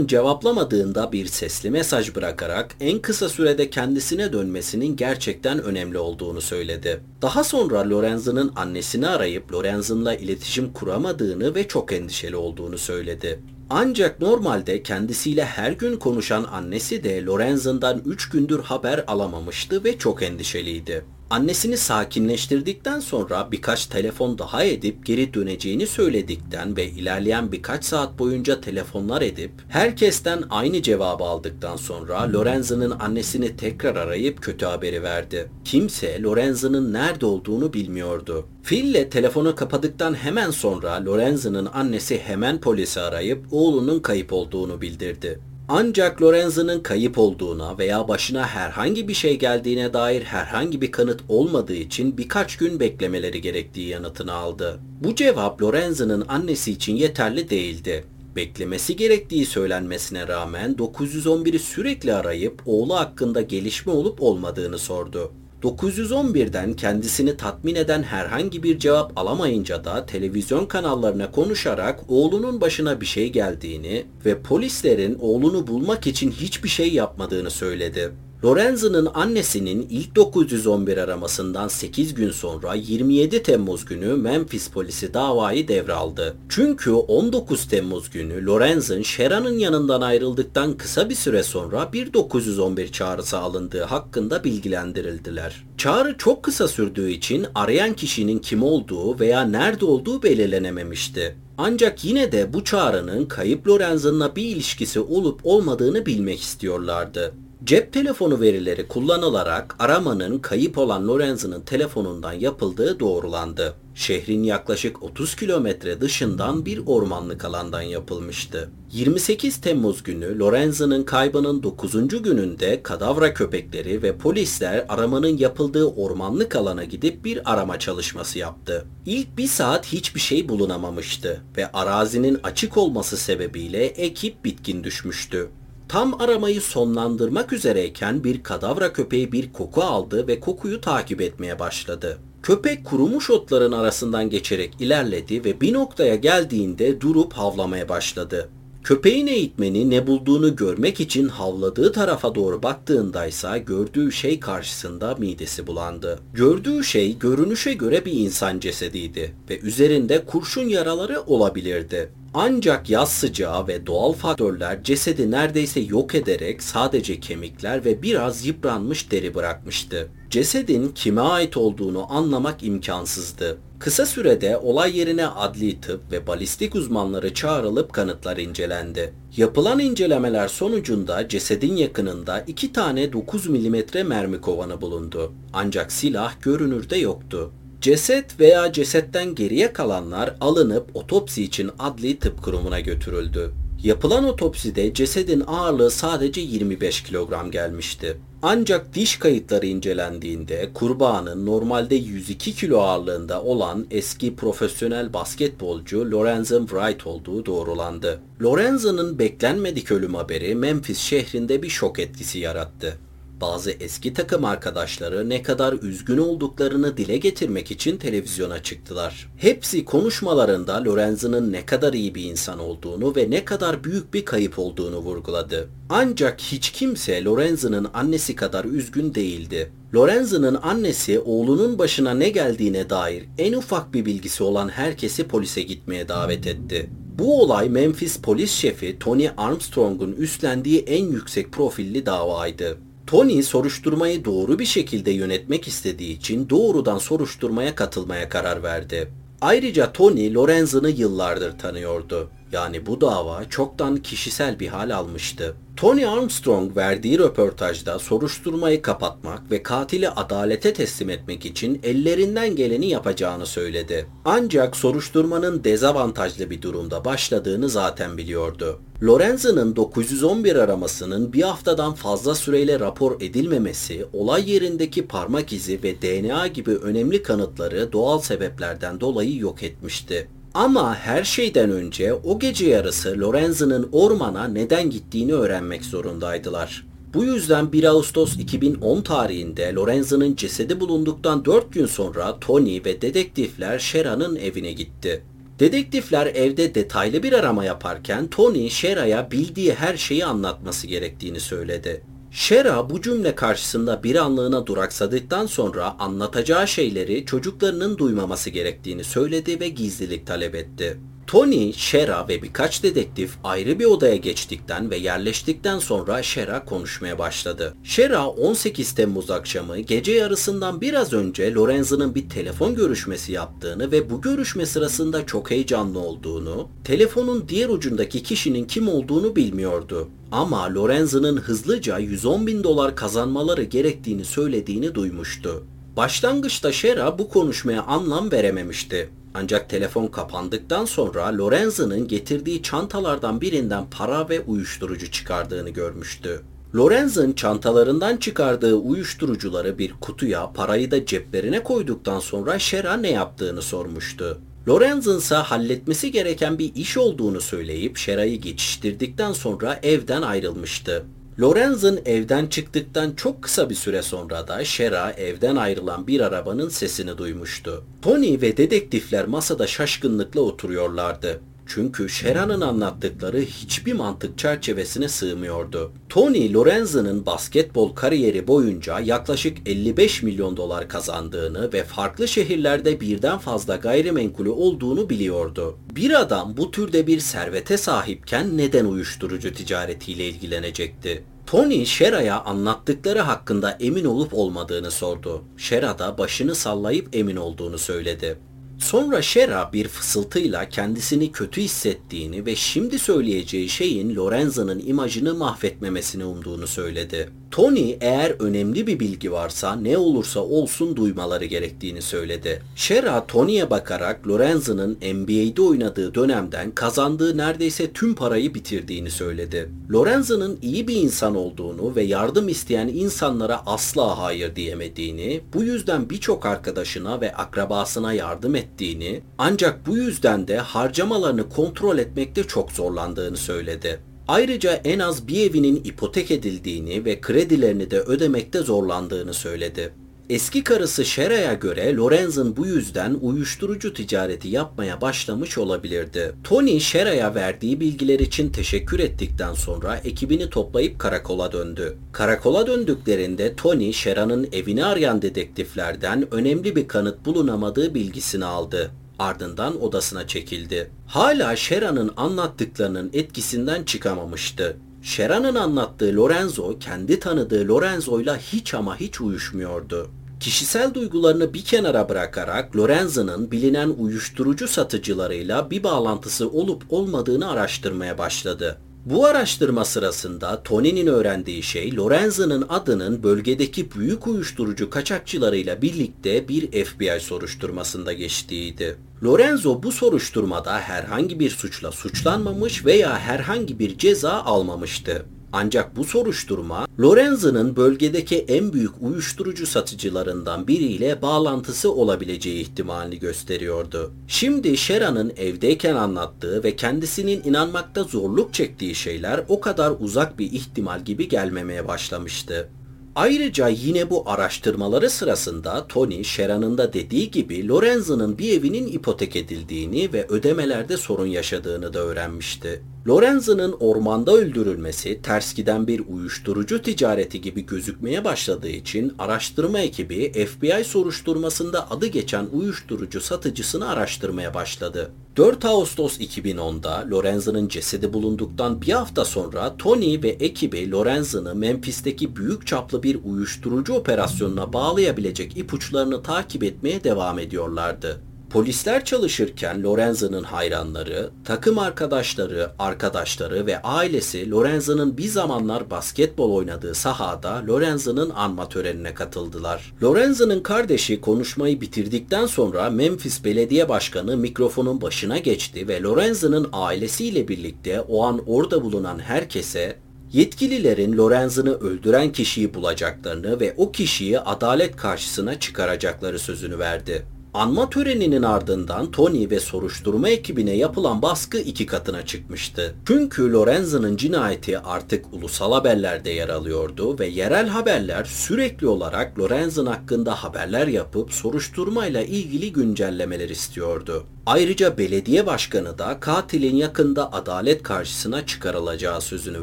Lorenzen 0.00 0.06
cevaplamadığında 0.06 1.12
bir 1.12 1.26
sesli 1.26 1.70
mesaj 1.70 2.14
bırakarak 2.14 2.76
en 2.80 2.98
kısa 2.98 3.28
sürede 3.28 3.70
kendisine 3.70 4.32
dönmesinin 4.32 4.96
gerçekten 4.96 5.62
önemli 5.62 5.98
olduğunu 5.98 6.40
söyledi. 6.40 7.00
Daha 7.22 7.44
sonra 7.44 7.90
Lorenzen'ın 7.90 8.52
annesini 8.56 9.08
arayıp 9.08 9.52
Lorenzen'la 9.52 10.14
iletişim 10.14 10.72
kuramadığını 10.72 11.54
ve 11.54 11.68
çok 11.68 11.92
endişeli 11.92 12.36
olduğunu 12.36 12.78
söyledi. 12.78 13.40
Ancak 13.70 14.20
normalde 14.20 14.82
kendisiyle 14.82 15.44
her 15.44 15.72
gün 15.72 15.96
konuşan 15.96 16.44
annesi 16.44 17.04
de 17.04 17.24
Lorenzen'dan 17.24 18.02
3 18.06 18.28
gündür 18.28 18.60
haber 18.60 19.04
alamamıştı 19.06 19.84
ve 19.84 19.98
çok 19.98 20.22
endişeliydi. 20.22 21.04
Annesini 21.30 21.76
sakinleştirdikten 21.76 23.00
sonra 23.00 23.52
birkaç 23.52 23.86
telefon 23.86 24.38
daha 24.38 24.64
edip 24.64 25.06
geri 25.06 25.34
döneceğini 25.34 25.86
söyledikten 25.86 26.76
ve 26.76 26.86
ilerleyen 26.86 27.52
birkaç 27.52 27.84
saat 27.84 28.18
boyunca 28.18 28.60
telefonlar 28.60 29.22
edip 29.22 29.50
herkesten 29.68 30.42
aynı 30.50 30.82
cevabı 30.82 31.24
aldıktan 31.24 31.76
sonra 31.76 32.32
Lorenzo'nun 32.32 32.90
annesini 32.90 33.56
tekrar 33.56 33.96
arayıp 33.96 34.42
kötü 34.42 34.66
haberi 34.66 35.02
verdi. 35.02 35.50
Kimse 35.64 36.22
Lorenzo'nun 36.22 36.92
nerede 36.92 37.26
olduğunu 37.26 37.72
bilmiyordu. 37.72 38.46
Phil'le 38.64 39.10
telefonu 39.10 39.54
kapadıktan 39.54 40.14
hemen 40.14 40.50
sonra 40.50 41.04
Lorenzo'nun 41.04 41.66
annesi 41.66 42.18
hemen 42.18 42.60
polisi 42.60 43.00
arayıp 43.00 43.46
oğlunun 43.50 44.00
kayıp 44.00 44.32
olduğunu 44.32 44.80
bildirdi. 44.80 45.40
Ancak 45.72 46.22
Lorenzo'nun 46.22 46.80
kayıp 46.80 47.18
olduğuna 47.18 47.78
veya 47.78 48.08
başına 48.08 48.46
herhangi 48.46 49.08
bir 49.08 49.14
şey 49.14 49.38
geldiğine 49.38 49.92
dair 49.92 50.22
herhangi 50.22 50.80
bir 50.80 50.92
kanıt 50.92 51.20
olmadığı 51.28 51.74
için 51.74 52.18
birkaç 52.18 52.56
gün 52.56 52.80
beklemeleri 52.80 53.40
gerektiği 53.40 53.88
yanıtını 53.88 54.32
aldı. 54.32 54.80
Bu 55.04 55.14
cevap 55.14 55.62
Lorenzo'nun 55.62 56.24
annesi 56.28 56.72
için 56.72 56.96
yeterli 56.96 57.50
değildi. 57.50 58.04
Beklemesi 58.36 58.96
gerektiği 58.96 59.46
söylenmesine 59.46 60.28
rağmen 60.28 60.74
911'i 60.74 61.58
sürekli 61.58 62.14
arayıp 62.14 62.62
oğlu 62.66 62.96
hakkında 62.96 63.42
gelişme 63.42 63.92
olup 63.92 64.22
olmadığını 64.22 64.78
sordu. 64.78 65.32
911'den 65.62 66.74
kendisini 66.74 67.36
tatmin 67.36 67.74
eden 67.74 68.02
herhangi 68.02 68.62
bir 68.62 68.78
cevap 68.78 69.18
alamayınca 69.18 69.84
da 69.84 70.06
televizyon 70.06 70.66
kanallarına 70.66 71.30
konuşarak 71.30 72.00
oğlunun 72.08 72.60
başına 72.60 73.00
bir 73.00 73.06
şey 73.06 73.32
geldiğini 73.32 74.04
ve 74.26 74.42
polislerin 74.42 75.18
oğlunu 75.20 75.66
bulmak 75.66 76.06
için 76.06 76.30
hiçbir 76.30 76.68
şey 76.68 76.92
yapmadığını 76.92 77.50
söyledi. 77.50 78.12
Lorenzo'nun 78.44 79.08
annesinin 79.14 79.86
ilk 79.90 80.16
911 80.16 80.96
aramasından 80.96 81.68
8 81.68 82.14
gün 82.14 82.30
sonra 82.30 82.74
27 82.74 83.42
Temmuz 83.42 83.84
günü 83.84 84.14
Memphis 84.14 84.68
polisi 84.68 85.14
davayı 85.14 85.68
devraldı. 85.68 86.36
Çünkü 86.48 86.90
19 86.90 87.68
Temmuz 87.68 88.10
günü 88.10 88.46
Lorenzo'nun 88.46 89.02
Shera'nın 89.02 89.58
yanından 89.58 90.00
ayrıldıktan 90.00 90.76
kısa 90.76 91.10
bir 91.10 91.14
süre 91.14 91.42
sonra 91.42 91.92
bir 91.92 92.12
911 92.12 92.92
çağrısı 92.92 93.38
alındığı 93.38 93.82
hakkında 93.82 94.44
bilgilendirildiler. 94.44 95.64
Çağrı 95.76 96.18
çok 96.18 96.42
kısa 96.42 96.68
sürdüğü 96.68 97.10
için 97.10 97.46
arayan 97.54 97.92
kişinin 97.94 98.38
kim 98.38 98.62
olduğu 98.62 99.20
veya 99.20 99.42
nerede 99.42 99.84
olduğu 99.84 100.22
belirlenememişti. 100.22 101.36
Ancak 101.58 102.04
yine 102.04 102.32
de 102.32 102.52
bu 102.52 102.64
çağrının 102.64 103.26
kayıp 103.26 103.68
Lorenzo'nunla 103.68 104.36
bir 104.36 104.44
ilişkisi 104.44 105.00
olup 105.00 105.40
olmadığını 105.44 106.06
bilmek 106.06 106.40
istiyorlardı. 106.40 107.34
Cep 107.64 107.92
telefonu 107.92 108.40
verileri 108.40 108.88
kullanılarak 108.88 109.76
aramanın 109.78 110.38
kayıp 110.38 110.78
olan 110.78 111.08
Lorenzo'nun 111.08 111.60
telefonundan 111.60 112.32
yapıldığı 112.32 113.00
doğrulandı. 113.00 113.74
Şehrin 113.94 114.42
yaklaşık 114.42 115.02
30 115.02 115.36
kilometre 115.36 116.00
dışından 116.00 116.66
bir 116.66 116.82
ormanlık 116.86 117.44
alandan 117.44 117.82
yapılmıştı. 117.82 118.70
28 118.92 119.60
Temmuz 119.60 120.02
günü 120.02 120.38
Lorenzo'nun 120.38 121.02
kaybının 121.02 121.62
9. 121.62 122.08
gününde 122.22 122.82
kadavra 122.82 123.34
köpekleri 123.34 124.02
ve 124.02 124.16
polisler 124.16 124.84
aramanın 124.88 125.38
yapıldığı 125.38 125.86
ormanlık 125.86 126.56
alana 126.56 126.84
gidip 126.84 127.24
bir 127.24 127.52
arama 127.52 127.78
çalışması 127.78 128.38
yaptı. 128.38 128.84
İlk 129.06 129.38
bir 129.38 129.46
saat 129.46 129.86
hiçbir 129.86 130.20
şey 130.20 130.48
bulunamamıştı 130.48 131.40
ve 131.56 131.72
arazinin 131.72 132.40
açık 132.42 132.76
olması 132.76 133.16
sebebiyle 133.16 133.84
ekip 133.84 134.44
bitkin 134.44 134.84
düşmüştü. 134.84 135.48
Tam 135.90 136.20
aramayı 136.20 136.60
sonlandırmak 136.60 137.52
üzereyken 137.52 138.24
bir 138.24 138.42
kadavra 138.42 138.92
köpeği 138.92 139.32
bir 139.32 139.52
koku 139.52 139.82
aldı 139.82 140.26
ve 140.28 140.40
kokuyu 140.40 140.80
takip 140.80 141.20
etmeye 141.20 141.58
başladı. 141.58 142.18
Köpek 142.42 142.84
kurumuş 142.84 143.30
otların 143.30 143.72
arasından 143.72 144.30
geçerek 144.30 144.74
ilerledi 144.80 145.44
ve 145.44 145.60
bir 145.60 145.72
noktaya 145.72 146.16
geldiğinde 146.16 147.00
durup 147.00 147.32
havlamaya 147.32 147.88
başladı. 147.88 148.48
Köpeğin 148.84 149.26
eğitmeni 149.26 149.90
ne 149.90 150.06
bulduğunu 150.06 150.56
görmek 150.56 151.00
için 151.00 151.28
havladığı 151.28 151.92
tarafa 151.92 152.34
doğru 152.34 152.62
baktığındaysa 152.62 153.58
gördüğü 153.58 154.12
şey 154.12 154.40
karşısında 154.40 155.14
midesi 155.14 155.66
bulandı. 155.66 156.18
Gördüğü 156.34 156.84
şey 156.84 157.18
görünüşe 157.18 157.72
göre 157.72 158.04
bir 158.04 158.12
insan 158.12 158.60
cesediydi 158.60 159.34
ve 159.50 159.60
üzerinde 159.60 160.24
kurşun 160.24 160.68
yaraları 160.68 161.20
olabilirdi. 161.20 162.19
Ancak 162.34 162.90
yaz 162.90 163.12
sıcağı 163.12 163.66
ve 163.66 163.86
doğal 163.86 164.12
faktörler 164.12 164.82
cesedi 164.84 165.30
neredeyse 165.30 165.80
yok 165.80 166.14
ederek 166.14 166.62
sadece 166.62 167.20
kemikler 167.20 167.84
ve 167.84 168.02
biraz 168.02 168.46
yıpranmış 168.46 169.10
deri 169.10 169.34
bırakmıştı. 169.34 170.08
Cesedin 170.30 170.88
kime 170.88 171.20
ait 171.20 171.56
olduğunu 171.56 172.12
anlamak 172.12 172.62
imkansızdı. 172.62 173.58
Kısa 173.78 174.06
sürede 174.06 174.56
olay 174.56 174.98
yerine 174.98 175.26
adli 175.26 175.80
tıp 175.80 176.12
ve 176.12 176.26
balistik 176.26 176.74
uzmanları 176.74 177.34
çağrılıp 177.34 177.92
kanıtlar 177.92 178.36
incelendi. 178.36 179.14
Yapılan 179.36 179.78
incelemeler 179.78 180.48
sonucunda 180.48 181.28
cesedin 181.28 181.76
yakınında 181.76 182.40
iki 182.40 182.72
tane 182.72 183.12
9 183.12 183.46
mm 183.46 184.06
mermi 184.06 184.40
kovanı 184.40 184.80
bulundu. 184.80 185.32
Ancak 185.52 185.92
silah 185.92 186.40
görünürde 186.42 186.96
yoktu. 186.96 187.52
Ceset 187.80 188.40
veya 188.40 188.72
cesetten 188.72 189.34
geriye 189.34 189.72
kalanlar 189.72 190.34
alınıp 190.40 190.90
otopsi 190.94 191.42
için 191.42 191.70
adli 191.78 192.18
tıp 192.18 192.42
kurumuna 192.42 192.80
götürüldü. 192.80 193.52
Yapılan 193.82 194.24
otopside 194.24 194.94
cesedin 194.94 195.42
ağırlığı 195.46 195.90
sadece 195.90 196.40
25 196.40 197.02
kilogram 197.02 197.50
gelmişti. 197.50 198.16
Ancak 198.42 198.94
diş 198.94 199.16
kayıtları 199.16 199.66
incelendiğinde 199.66 200.70
kurbağanın 200.74 201.46
normalde 201.46 201.94
102 201.94 202.54
kilo 202.54 202.78
ağırlığında 202.80 203.42
olan 203.42 203.86
eski 203.90 204.36
profesyonel 204.36 205.12
basketbolcu 205.12 206.10
Lorenzen 206.10 206.66
Wright 206.66 207.06
olduğu 207.06 207.46
doğrulandı. 207.46 208.20
Lorenzen'ın 208.42 209.18
beklenmedik 209.18 209.92
ölüm 209.92 210.14
haberi 210.14 210.54
Memphis 210.54 210.98
şehrinde 210.98 211.62
bir 211.62 211.68
şok 211.68 211.98
etkisi 211.98 212.38
yarattı 212.38 212.98
bazı 213.40 213.70
eski 213.70 214.14
takım 214.14 214.44
arkadaşları 214.44 215.28
ne 215.28 215.42
kadar 215.42 215.72
üzgün 215.72 216.18
olduklarını 216.18 216.96
dile 216.96 217.16
getirmek 217.16 217.70
için 217.70 217.96
televizyona 217.96 218.62
çıktılar. 218.62 219.28
Hepsi 219.36 219.84
konuşmalarında 219.84 220.84
Lorenzo'nun 220.84 221.52
ne 221.52 221.66
kadar 221.66 221.92
iyi 221.92 222.14
bir 222.14 222.24
insan 222.24 222.58
olduğunu 222.58 223.16
ve 223.16 223.30
ne 223.30 223.44
kadar 223.44 223.84
büyük 223.84 224.14
bir 224.14 224.24
kayıp 224.24 224.58
olduğunu 224.58 224.98
vurguladı. 224.98 225.68
Ancak 225.88 226.40
hiç 226.40 226.70
kimse 226.70 227.24
Lorenzo'nun 227.24 227.86
annesi 227.94 228.36
kadar 228.36 228.64
üzgün 228.64 229.14
değildi. 229.14 229.72
Lorenzo'nun 229.94 230.58
annesi 230.62 231.20
oğlunun 231.20 231.78
başına 231.78 232.14
ne 232.14 232.28
geldiğine 232.28 232.90
dair 232.90 233.24
en 233.38 233.52
ufak 233.52 233.94
bir 233.94 234.04
bilgisi 234.04 234.42
olan 234.42 234.68
herkesi 234.68 235.28
polise 235.28 235.62
gitmeye 235.62 236.08
davet 236.08 236.46
etti. 236.46 236.90
Bu 237.18 237.42
olay 237.42 237.68
Memphis 237.68 238.18
polis 238.18 238.52
şefi 238.52 238.98
Tony 238.98 239.28
Armstrong'un 239.36 240.12
üstlendiği 240.12 240.80
en 240.80 241.04
yüksek 241.04 241.52
profilli 241.52 242.06
davaydı. 242.06 242.78
Tony 243.10 243.42
soruşturmayı 243.42 244.24
doğru 244.24 244.58
bir 244.58 244.64
şekilde 244.64 245.10
yönetmek 245.10 245.68
istediği 245.68 246.16
için 246.16 246.50
doğrudan 246.50 246.98
soruşturmaya 246.98 247.74
katılmaya 247.74 248.28
karar 248.28 248.62
verdi. 248.62 249.08
Ayrıca 249.40 249.92
Tony 249.92 250.34
Lorenzo'nu 250.34 250.88
yıllardır 250.88 251.58
tanıyordu. 251.58 252.30
Yani 252.52 252.86
bu 252.86 253.00
dava 253.00 253.44
çoktan 253.48 253.96
kişisel 253.96 254.60
bir 254.60 254.68
hal 254.68 254.96
almıştı. 254.96 255.54
Tony 255.76 256.06
Armstrong 256.06 256.76
verdiği 256.76 257.18
röportajda 257.18 257.98
soruşturmayı 257.98 258.82
kapatmak 258.82 259.50
ve 259.50 259.62
katili 259.62 260.10
adalete 260.10 260.72
teslim 260.72 261.10
etmek 261.10 261.46
için 261.46 261.80
ellerinden 261.82 262.56
geleni 262.56 262.86
yapacağını 262.86 263.46
söyledi. 263.46 264.06
Ancak 264.24 264.76
soruşturmanın 264.76 265.64
dezavantajlı 265.64 266.50
bir 266.50 266.62
durumda 266.62 267.04
başladığını 267.04 267.68
zaten 267.68 268.16
biliyordu. 268.18 268.80
Lorenzo'nun 269.02 269.76
911 269.76 270.56
aramasının 270.56 271.32
bir 271.32 271.42
haftadan 271.42 271.94
fazla 271.94 272.34
süreyle 272.34 272.80
rapor 272.80 273.20
edilmemesi, 273.20 274.06
olay 274.12 274.50
yerindeki 274.50 275.06
parmak 275.06 275.52
izi 275.52 275.82
ve 275.82 276.02
DNA 276.02 276.46
gibi 276.46 276.70
önemli 276.70 277.22
kanıtları 277.22 277.92
doğal 277.92 278.18
sebeplerden 278.18 279.00
dolayı 279.00 279.36
yok 279.36 279.62
etmişti. 279.62 280.28
Ama 280.54 280.94
her 280.96 281.24
şeyden 281.24 281.70
önce 281.70 282.14
o 282.14 282.38
gece 282.38 282.66
yarısı 282.66 283.20
Lorenzo'nun 283.20 283.88
ormana 283.92 284.48
neden 284.48 284.90
gittiğini 284.90 285.34
öğrenmek 285.34 285.84
zorundaydılar. 285.84 286.86
Bu 287.14 287.24
yüzden 287.24 287.72
1 287.72 287.84
Ağustos 287.84 288.36
2010 288.38 289.02
tarihinde 289.02 289.74
Lorenzo'nun 289.74 290.36
cesedi 290.36 290.80
bulunduktan 290.80 291.44
4 291.44 291.72
gün 291.72 291.86
sonra 291.86 292.38
Tony 292.40 292.84
ve 292.84 293.02
dedektifler 293.02 293.78
Shera'nın 293.78 294.36
evine 294.36 294.72
gitti. 294.72 295.22
Dedektifler 295.58 296.26
evde 296.26 296.74
detaylı 296.74 297.22
bir 297.22 297.32
arama 297.32 297.64
yaparken 297.64 298.26
Tony 298.26 298.70
Shera'ya 298.70 299.30
bildiği 299.30 299.74
her 299.74 299.96
şeyi 299.96 300.24
anlatması 300.24 300.86
gerektiğini 300.86 301.40
söyledi. 301.40 302.02
Shera 302.30 302.90
bu 302.90 303.02
cümle 303.02 303.34
karşısında 303.34 304.02
bir 304.02 304.16
anlığına 304.16 304.66
duraksadıktan 304.66 305.46
sonra 305.46 305.96
anlatacağı 305.98 306.68
şeyleri 306.68 307.26
çocuklarının 307.26 307.98
duymaması 307.98 308.50
gerektiğini 308.50 309.04
söyledi 309.04 309.60
ve 309.60 309.68
gizlilik 309.68 310.26
talep 310.26 310.54
etti. 310.54 310.98
Tony, 311.30 311.72
Shera 311.72 312.28
ve 312.28 312.42
birkaç 312.42 312.82
dedektif 312.82 313.32
ayrı 313.44 313.78
bir 313.78 313.84
odaya 313.84 314.16
geçtikten 314.16 314.90
ve 314.90 314.96
yerleştikten 314.96 315.78
sonra 315.78 316.22
Shera 316.22 316.64
konuşmaya 316.64 317.18
başladı. 317.18 317.74
Shera 317.84 318.26
18 318.26 318.94
Temmuz 318.94 319.30
akşamı 319.30 319.78
gece 319.78 320.12
yarısından 320.12 320.80
biraz 320.80 321.12
önce 321.12 321.54
Lorenzo'nun 321.54 322.14
bir 322.14 322.28
telefon 322.28 322.74
görüşmesi 322.74 323.32
yaptığını 323.32 323.92
ve 323.92 324.10
bu 324.10 324.20
görüşme 324.20 324.66
sırasında 324.66 325.26
çok 325.26 325.50
heyecanlı 325.50 325.98
olduğunu, 325.98 326.68
telefonun 326.84 327.48
diğer 327.48 327.68
ucundaki 327.68 328.22
kişinin 328.22 328.64
kim 328.64 328.88
olduğunu 328.88 329.36
bilmiyordu. 329.36 330.08
Ama 330.32 330.74
Lorenzo'nun 330.74 331.36
hızlıca 331.36 331.98
110 331.98 332.46
bin 332.46 332.64
dolar 332.64 332.96
kazanmaları 332.96 333.62
gerektiğini 333.62 334.24
söylediğini 334.24 334.94
duymuştu. 334.94 335.64
Başlangıçta 335.96 336.72
Shera 336.72 337.18
bu 337.18 337.28
konuşmaya 337.28 337.82
anlam 337.82 338.32
verememişti. 338.32 339.10
Ancak 339.34 339.68
telefon 339.68 340.06
kapandıktan 340.06 340.84
sonra 340.84 341.38
Lorenzo'nun 341.38 342.08
getirdiği 342.08 342.62
çantalardan 342.62 343.40
birinden 343.40 343.84
para 343.90 344.28
ve 344.28 344.40
uyuşturucu 344.40 345.10
çıkardığını 345.10 345.70
görmüştü. 345.70 346.42
Lorenz'ın 346.76 347.32
çantalarından 347.32 348.16
çıkardığı 348.16 348.74
uyuşturucuları 348.74 349.78
bir 349.78 349.92
kutuya, 350.00 350.52
parayı 350.52 350.90
da 350.90 351.06
ceplerine 351.06 351.62
koyduktan 351.62 352.20
sonra 352.20 352.58
Shera 352.58 352.96
ne 352.96 353.10
yaptığını 353.10 353.62
sormuştu. 353.62 354.40
Lorenz'ın 354.68 355.18
ise 355.18 355.34
halletmesi 355.34 356.10
gereken 356.10 356.58
bir 356.58 356.74
iş 356.74 356.96
olduğunu 356.96 357.40
söyleyip 357.40 357.96
Shera'yı 357.96 358.40
geçiştirdikten 358.40 359.32
sonra 359.32 359.80
evden 359.82 360.22
ayrılmıştı. 360.22 361.04
Lorenz'ın 361.40 362.00
evden 362.04 362.46
çıktıktan 362.46 363.12
çok 363.16 363.42
kısa 363.42 363.70
bir 363.70 363.74
süre 363.74 364.02
sonra 364.02 364.48
da 364.48 364.64
Shera 364.64 365.10
evden 365.10 365.56
ayrılan 365.56 366.06
bir 366.06 366.20
arabanın 366.20 366.68
sesini 366.68 367.18
duymuştu. 367.18 367.84
Tony 368.02 368.40
ve 368.40 368.56
dedektifler 368.56 369.26
masada 369.26 369.66
şaşkınlıkla 369.66 370.40
oturuyorlardı. 370.40 371.40
Çünkü 371.74 372.08
Shera'nın 372.08 372.60
anlattıkları 372.60 373.40
hiçbir 373.40 373.92
mantık 373.92 374.38
çerçevesine 374.38 375.08
sığmıyordu. 375.08 375.92
Tony 376.08 376.52
Lorenzo'nun 376.52 377.26
basketbol 377.26 377.94
kariyeri 377.94 378.46
boyunca 378.46 379.00
yaklaşık 379.00 379.58
55 379.68 380.22
milyon 380.22 380.56
dolar 380.56 380.88
kazandığını 380.88 381.72
ve 381.72 381.84
farklı 381.84 382.28
şehirlerde 382.28 383.00
birden 383.00 383.38
fazla 383.38 383.76
gayrimenkulü 383.76 384.48
olduğunu 384.48 385.10
biliyordu. 385.10 385.78
Bir 385.96 386.20
adam 386.20 386.56
bu 386.56 386.70
türde 386.70 387.06
bir 387.06 387.20
servete 387.20 387.76
sahipken 387.76 388.58
neden 388.58 388.84
uyuşturucu 388.84 389.54
ticaretiyle 389.54 390.28
ilgilenecekti? 390.28 391.24
Tony 391.46 391.84
Shera'ya 391.84 392.40
anlattıkları 392.40 393.20
hakkında 393.20 393.76
emin 393.80 394.04
olup 394.04 394.34
olmadığını 394.34 394.90
sordu. 394.90 395.42
Shera 395.56 395.98
da 395.98 396.18
başını 396.18 396.54
sallayıp 396.54 397.16
emin 397.16 397.36
olduğunu 397.36 397.78
söyledi. 397.78 398.38
Sonra 398.80 399.22
Shera 399.22 399.72
bir 399.72 399.88
fısıltıyla 399.88 400.68
kendisini 400.68 401.32
kötü 401.32 401.60
hissettiğini 401.60 402.46
ve 402.46 402.56
şimdi 402.56 402.98
söyleyeceği 402.98 403.68
şeyin 403.68 404.16
Lorenza'nın 404.16 404.82
imajını 404.86 405.34
mahvetmemesini 405.34 406.24
umduğunu 406.24 406.66
söyledi. 406.66 407.30
Tony 407.50 407.96
eğer 408.00 408.30
önemli 408.38 408.86
bir 408.86 409.00
bilgi 409.00 409.32
varsa 409.32 409.76
ne 409.76 409.98
olursa 409.98 410.40
olsun 410.40 410.96
duymaları 410.96 411.44
gerektiğini 411.44 412.02
söyledi. 412.02 412.62
Shera 412.76 413.26
Tony'ye 413.26 413.70
bakarak 413.70 414.28
Lorenzo'nun 414.28 414.98
NBA'de 415.14 415.62
oynadığı 415.62 416.14
dönemden 416.14 416.70
kazandığı 416.70 417.36
neredeyse 417.36 417.92
tüm 417.92 418.14
parayı 418.14 418.54
bitirdiğini 418.54 419.10
söyledi. 419.10 419.70
Lorenzo'nun 419.92 420.58
iyi 420.62 420.88
bir 420.88 420.96
insan 420.96 421.36
olduğunu 421.36 421.96
ve 421.96 422.02
yardım 422.02 422.48
isteyen 422.48 422.88
insanlara 422.88 423.62
asla 423.66 424.18
hayır 424.18 424.56
diyemediğini, 424.56 425.40
bu 425.54 425.62
yüzden 425.62 426.10
birçok 426.10 426.46
arkadaşına 426.46 427.20
ve 427.20 427.34
akrabasına 427.34 428.12
yardım 428.12 428.56
ettiğini, 428.56 429.20
ancak 429.38 429.86
bu 429.86 429.96
yüzden 429.96 430.48
de 430.48 430.58
harcamalarını 430.58 431.48
kontrol 431.48 431.98
etmekte 431.98 432.44
çok 432.44 432.72
zorlandığını 432.72 433.36
söyledi. 433.36 434.09
Ayrıca 434.30 434.72
en 434.84 434.98
az 434.98 435.28
bir 435.28 435.50
evinin 435.50 435.76
ipotek 435.84 436.30
edildiğini 436.30 437.04
ve 437.04 437.20
kredilerini 437.20 437.90
de 437.90 438.00
ödemekte 438.00 438.58
zorlandığını 438.58 439.34
söyledi. 439.34 439.92
Eski 440.28 440.64
karısı 440.64 441.04
Shera'ya 441.04 441.54
göre 441.54 441.96
Lorenz'in 441.96 442.56
bu 442.56 442.66
yüzden 442.66 443.14
uyuşturucu 443.20 443.94
ticareti 443.94 444.48
yapmaya 444.48 445.00
başlamış 445.00 445.58
olabilirdi. 445.58 446.32
Tony 446.44 446.80
Shera'ya 446.80 447.34
verdiği 447.34 447.80
bilgiler 447.80 448.20
için 448.20 448.50
teşekkür 448.50 448.98
ettikten 448.98 449.54
sonra 449.54 449.96
ekibini 449.96 450.50
toplayıp 450.50 450.98
karakola 450.98 451.52
döndü. 451.52 451.96
Karakola 452.12 452.66
döndüklerinde 452.66 453.56
Tony 453.56 453.92
Shera'nın 453.92 454.48
evini 454.52 454.84
arayan 454.84 455.22
dedektiflerden 455.22 456.34
önemli 456.34 456.76
bir 456.76 456.88
kanıt 456.88 457.24
bulunamadığı 457.24 457.94
bilgisini 457.94 458.44
aldı. 458.44 458.90
Ardından 459.20 459.82
odasına 459.82 460.26
çekildi. 460.26 460.90
Hala 461.06 461.56
Shera'nın 461.56 462.10
anlattıklarının 462.16 463.10
etkisinden 463.12 463.84
çıkamamıştı. 463.84 464.76
Shera'nın 465.02 465.54
anlattığı 465.54 466.16
Lorenzo 466.16 466.78
kendi 466.78 467.20
tanıdığı 467.20 467.68
Lorenzo'yla 467.68 468.36
hiç 468.36 468.74
ama 468.74 469.00
hiç 469.00 469.20
uyuşmuyordu. 469.20 470.10
Kişisel 470.40 470.94
duygularını 470.94 471.54
bir 471.54 471.64
kenara 471.64 472.08
bırakarak 472.08 472.76
Lorenzo'nun 472.76 473.50
bilinen 473.50 473.88
uyuşturucu 473.88 474.68
satıcılarıyla 474.68 475.70
bir 475.70 475.82
bağlantısı 475.82 476.48
olup 476.48 476.84
olmadığını 476.88 477.50
araştırmaya 477.50 478.18
başladı. 478.18 478.78
Bu 479.04 479.26
araştırma 479.26 479.84
sırasında 479.84 480.62
Tony'nin 480.62 481.06
öğrendiği 481.06 481.62
şey 481.62 481.96
Lorenzo'nun 481.96 482.66
adının 482.68 483.22
bölgedeki 483.22 483.90
büyük 483.92 484.26
uyuşturucu 484.26 484.90
kaçakçılarıyla 484.90 485.82
birlikte 485.82 486.48
bir 486.48 486.84
FBI 486.84 487.20
soruşturmasında 487.20 488.12
geçtiğiydi. 488.12 488.96
Lorenzo 489.24 489.82
bu 489.82 489.92
soruşturmada 489.92 490.78
herhangi 490.78 491.40
bir 491.40 491.50
suçla 491.50 491.92
suçlanmamış 491.92 492.86
veya 492.86 493.18
herhangi 493.18 493.78
bir 493.78 493.98
ceza 493.98 494.32
almamıştı. 494.32 495.26
Ancak 495.52 495.96
bu 495.96 496.04
soruşturma 496.04 496.86
Lorenzo'nun 497.00 497.76
bölgedeki 497.76 498.38
en 498.38 498.72
büyük 498.72 498.90
uyuşturucu 499.00 499.66
satıcılarından 499.66 500.68
biriyle 500.68 501.22
bağlantısı 501.22 501.92
olabileceği 501.92 502.60
ihtimalini 502.60 503.18
gösteriyordu. 503.18 504.12
Şimdi 504.28 504.76
Shera'nın 504.76 505.32
evdeyken 505.36 505.94
anlattığı 505.94 506.64
ve 506.64 506.76
kendisinin 506.76 507.42
inanmakta 507.44 508.04
zorluk 508.04 508.54
çektiği 508.54 508.94
şeyler 508.94 509.40
o 509.48 509.60
kadar 509.60 509.92
uzak 510.00 510.38
bir 510.38 510.52
ihtimal 510.52 511.04
gibi 511.04 511.28
gelmemeye 511.28 511.88
başlamıştı. 511.88 512.68
Ayrıca 513.14 513.68
yine 513.68 514.10
bu 514.10 514.30
araştırmaları 514.30 515.10
sırasında 515.10 515.86
Tony, 515.86 516.24
Sharon'ın 516.24 516.78
da 516.78 516.92
dediği 516.92 517.30
gibi 517.30 517.68
Lorenzo'nun 517.68 518.38
bir 518.38 518.58
evinin 518.58 518.86
ipotek 518.86 519.36
edildiğini 519.36 520.12
ve 520.12 520.26
ödemelerde 520.28 520.96
sorun 520.96 521.26
yaşadığını 521.26 521.94
da 521.94 521.98
öğrenmişti. 521.98 522.82
Lorenzo'nun 523.08 523.76
ormanda 523.80 524.32
öldürülmesi 524.32 525.22
ters 525.22 525.54
giden 525.54 525.86
bir 525.86 526.02
uyuşturucu 526.08 526.82
ticareti 526.82 527.40
gibi 527.40 527.66
gözükmeye 527.66 528.24
başladığı 528.24 528.68
için 528.68 529.14
araştırma 529.18 529.78
ekibi 529.78 530.46
FBI 530.46 530.84
soruşturmasında 530.84 531.90
adı 531.90 532.06
geçen 532.06 532.46
uyuşturucu 532.52 533.20
satıcısını 533.20 533.88
araştırmaya 533.88 534.54
başladı. 534.54 535.10
4 535.36 535.64
Ağustos 535.64 536.20
2010'da 536.20 537.06
Lorenzo'nun 537.10 537.68
cesedi 537.68 538.12
bulunduktan 538.12 538.82
bir 538.82 538.92
hafta 538.92 539.24
sonra 539.24 539.76
Tony 539.76 540.22
ve 540.22 540.28
ekibi 540.28 540.90
Lorenzo'nu 540.90 541.54
Memphis'teki 541.54 542.36
büyük 542.36 542.66
çaplı 542.66 543.02
bir 543.02 543.18
uyuşturucu 543.24 543.94
operasyonuna 543.94 544.72
bağlayabilecek 544.72 545.56
ipuçlarını 545.56 546.22
takip 546.22 546.62
etmeye 546.62 547.04
devam 547.04 547.38
ediyorlardı. 547.38 548.29
Polisler 548.50 549.04
çalışırken 549.04 549.82
Lorenzo'nun 549.82 550.42
hayranları, 550.42 551.30
takım 551.44 551.78
arkadaşları, 551.78 552.70
arkadaşları 552.78 553.66
ve 553.66 553.82
ailesi 553.82 554.50
Lorenzo'nun 554.50 555.18
bir 555.18 555.28
zamanlar 555.28 555.90
basketbol 555.90 556.52
oynadığı 556.52 556.94
sahada 556.94 557.62
Lorenzo'nun 557.66 558.30
anma 558.30 558.68
törenine 558.68 559.14
katıldılar. 559.14 559.94
Lorenzo'nun 560.02 560.60
kardeşi 560.60 561.20
konuşmayı 561.20 561.80
bitirdikten 561.80 562.46
sonra 562.46 562.90
Memphis 562.90 563.44
Belediye 563.44 563.88
Başkanı 563.88 564.36
mikrofonun 564.36 565.00
başına 565.00 565.38
geçti 565.38 565.88
ve 565.88 566.02
Lorenzo'nun 566.02 566.68
ailesiyle 566.72 567.48
birlikte 567.48 568.00
o 568.00 568.24
an 568.24 568.42
orada 568.46 568.82
bulunan 568.82 569.18
herkese 569.18 569.96
Yetkililerin 570.32 571.16
Lorenz'ını 571.16 571.74
öldüren 571.74 572.32
kişiyi 572.32 572.74
bulacaklarını 572.74 573.60
ve 573.60 573.74
o 573.76 573.92
kişiyi 573.92 574.40
adalet 574.40 574.96
karşısına 574.96 575.60
çıkaracakları 575.60 576.38
sözünü 576.38 576.78
verdi. 576.78 577.26
Anma 577.54 577.90
töreninin 577.90 578.42
ardından 578.42 579.10
Tony 579.10 579.50
ve 579.50 579.60
soruşturma 579.60 580.28
ekibine 580.28 580.76
yapılan 580.76 581.22
baskı 581.22 581.58
iki 581.58 581.86
katına 581.86 582.26
çıkmıştı. 582.26 582.94
Çünkü 583.06 583.52
Lorenzo'nun 583.52 584.16
cinayeti 584.16 584.78
artık 584.78 585.24
ulusal 585.32 585.72
haberlerde 585.72 586.30
yer 586.30 586.48
alıyordu 586.48 587.18
ve 587.18 587.26
yerel 587.26 587.68
haberler 587.68 588.24
sürekli 588.24 588.86
olarak 588.86 589.38
Lorenzo'nun 589.38 589.90
hakkında 589.90 590.34
haberler 590.44 590.86
yapıp 590.86 591.32
soruşturmayla 591.32 592.22
ilgili 592.22 592.72
güncellemeler 592.72 593.48
istiyordu. 593.48 594.24
Ayrıca 594.46 594.98
belediye 594.98 595.46
başkanı 595.46 595.98
da 595.98 596.20
katilin 596.20 596.76
yakında 596.76 597.32
adalet 597.32 597.82
karşısına 597.82 598.46
çıkarılacağı 598.46 599.20
sözünü 599.20 599.62